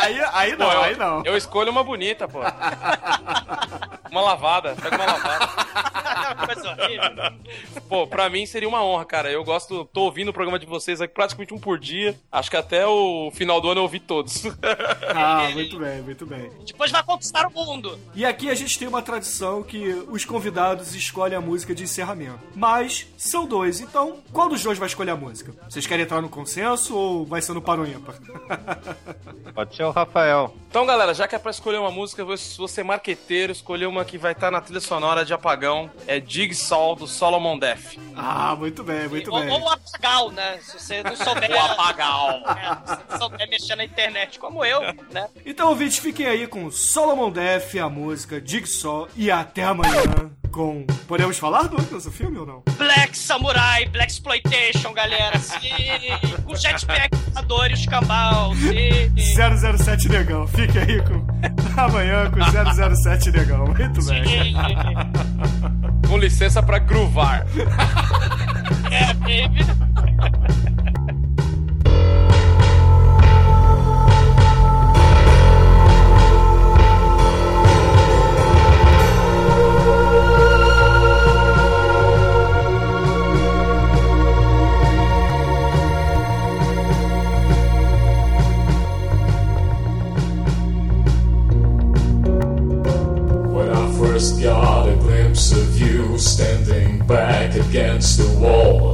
[0.00, 1.19] aí- aí, não, Pô, eu, aí não.
[1.24, 2.40] Eu escolho uma bonita, pô.
[4.10, 5.48] Uma lavada, pega uma lavada.
[6.46, 7.82] Coisa horrível.
[7.88, 9.30] Pô, pra mim seria uma honra, cara.
[9.30, 12.18] Eu gosto, tô ouvindo o programa de vocês aqui praticamente um por dia.
[12.30, 14.44] Acho que até o final do ano eu ouvi todos.
[15.12, 16.50] Ah, muito bem, muito bem.
[16.64, 17.98] Depois vai conquistar o mundo.
[18.14, 22.38] E aqui a gente tem uma tradição que os convidados escolhem a música de encerramento.
[22.54, 25.52] Mas são dois, então qual dos dois vai escolher a música?
[25.68, 28.14] Vocês querem entrar no consenso ou vai ser no paro ímpar?
[29.52, 30.54] Pode ser o Rafael.
[30.68, 33.86] Então, galera, já que é pra escolher uma música, eu vou vou ser marqueteiro, escolher
[33.86, 35.90] uma que vai estar na trilha sonora de Apagão.
[36.06, 37.96] É Jigsaw, do Solomon Def.
[38.16, 39.50] ah, muito bem, muito Ou, bem.
[39.50, 40.58] ou o apagal, né?
[40.62, 41.50] Se você não souber.
[41.50, 42.40] O apagal.
[42.46, 45.28] É, se você não souber mexer na internet como eu, né?
[45.44, 50.86] Então, ouvintes, fiquem aí com Solomon Def, a música Jigsaw e até amanhã com...
[51.08, 52.62] Podemos falar do outro filme ou não?
[52.76, 55.38] Black Samurai, Black Exploitation, galera.
[55.38, 55.58] Sim.
[56.44, 58.52] Com jetpack, voador e os cambal.
[58.54, 59.76] Sim.
[59.78, 61.26] 007 Negão, fique aí com...
[61.80, 64.54] amanhã com 007 Negão, muito bem.
[66.10, 67.46] Com licença pra gruvar.
[68.92, 69.64] É, baby.
[94.20, 98.92] First got a glimpse of you standing back against the wall.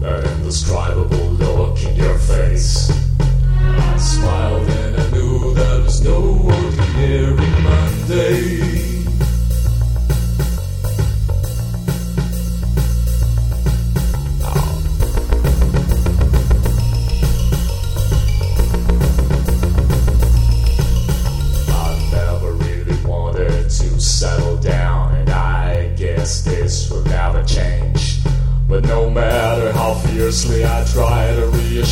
[0.00, 2.90] That indescribable look in your face.
[3.20, 8.87] I smiled and I knew that was no ordinary Monday.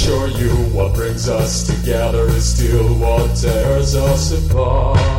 [0.07, 5.16] To reassure you, what brings us together is still what tears us apart.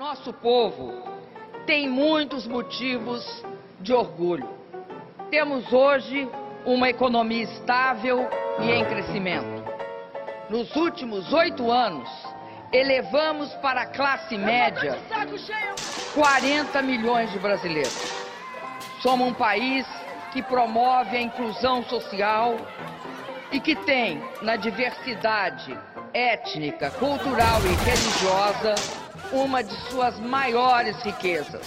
[0.00, 0.94] Nosso povo
[1.66, 3.44] tem muitos motivos
[3.80, 4.48] de orgulho.
[5.30, 6.26] Temos hoje
[6.64, 8.26] uma economia estável
[8.62, 9.62] e em crescimento.
[10.48, 12.08] Nos últimos oito anos,
[12.72, 14.98] elevamos para a classe média
[16.14, 18.24] 40 milhões de brasileiros.
[19.02, 19.86] Somos um país
[20.32, 22.56] que promove a inclusão social
[23.52, 25.78] e que tem, na diversidade
[26.14, 28.99] étnica, cultural e religiosa,
[29.32, 31.66] uma de suas maiores riquezas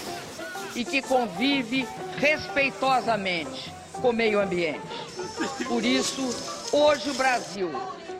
[0.74, 1.86] e que convive
[2.16, 4.80] respeitosamente com o meio ambiente.
[5.66, 6.22] Por isso,
[6.72, 7.70] hoje o Brasil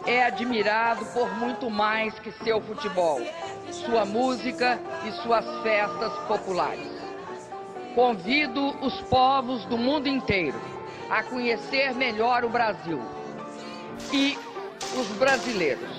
[0.06, 3.20] é admirado por muito mais que seu futebol,
[3.70, 6.92] sua música e suas festas populares.
[7.94, 10.60] Convido os povos do mundo inteiro
[11.10, 13.00] a conhecer melhor o Brasil
[14.12, 14.38] e
[14.98, 15.93] os brasileiros.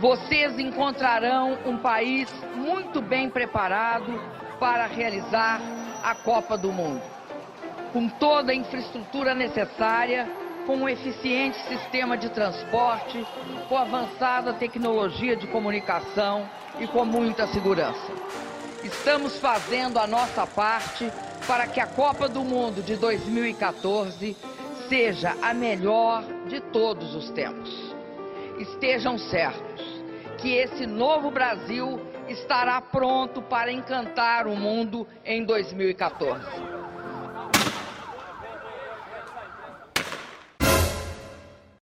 [0.00, 4.18] Vocês encontrarão um país muito bem preparado
[4.58, 5.60] para realizar
[6.02, 7.02] a Copa do Mundo,
[7.92, 10.26] com toda a infraestrutura necessária,
[10.66, 13.26] com um eficiente sistema de transporte,
[13.68, 16.48] com avançada tecnologia de comunicação
[16.78, 18.10] e com muita segurança.
[18.82, 21.12] Estamos fazendo a nossa parte
[21.46, 24.34] para que a Copa do Mundo de 2014
[24.88, 27.94] seja a melhor de todos os tempos.
[28.58, 29.89] Estejam certos
[30.40, 36.79] que esse novo Brasil estará pronto para encantar o mundo em 2014.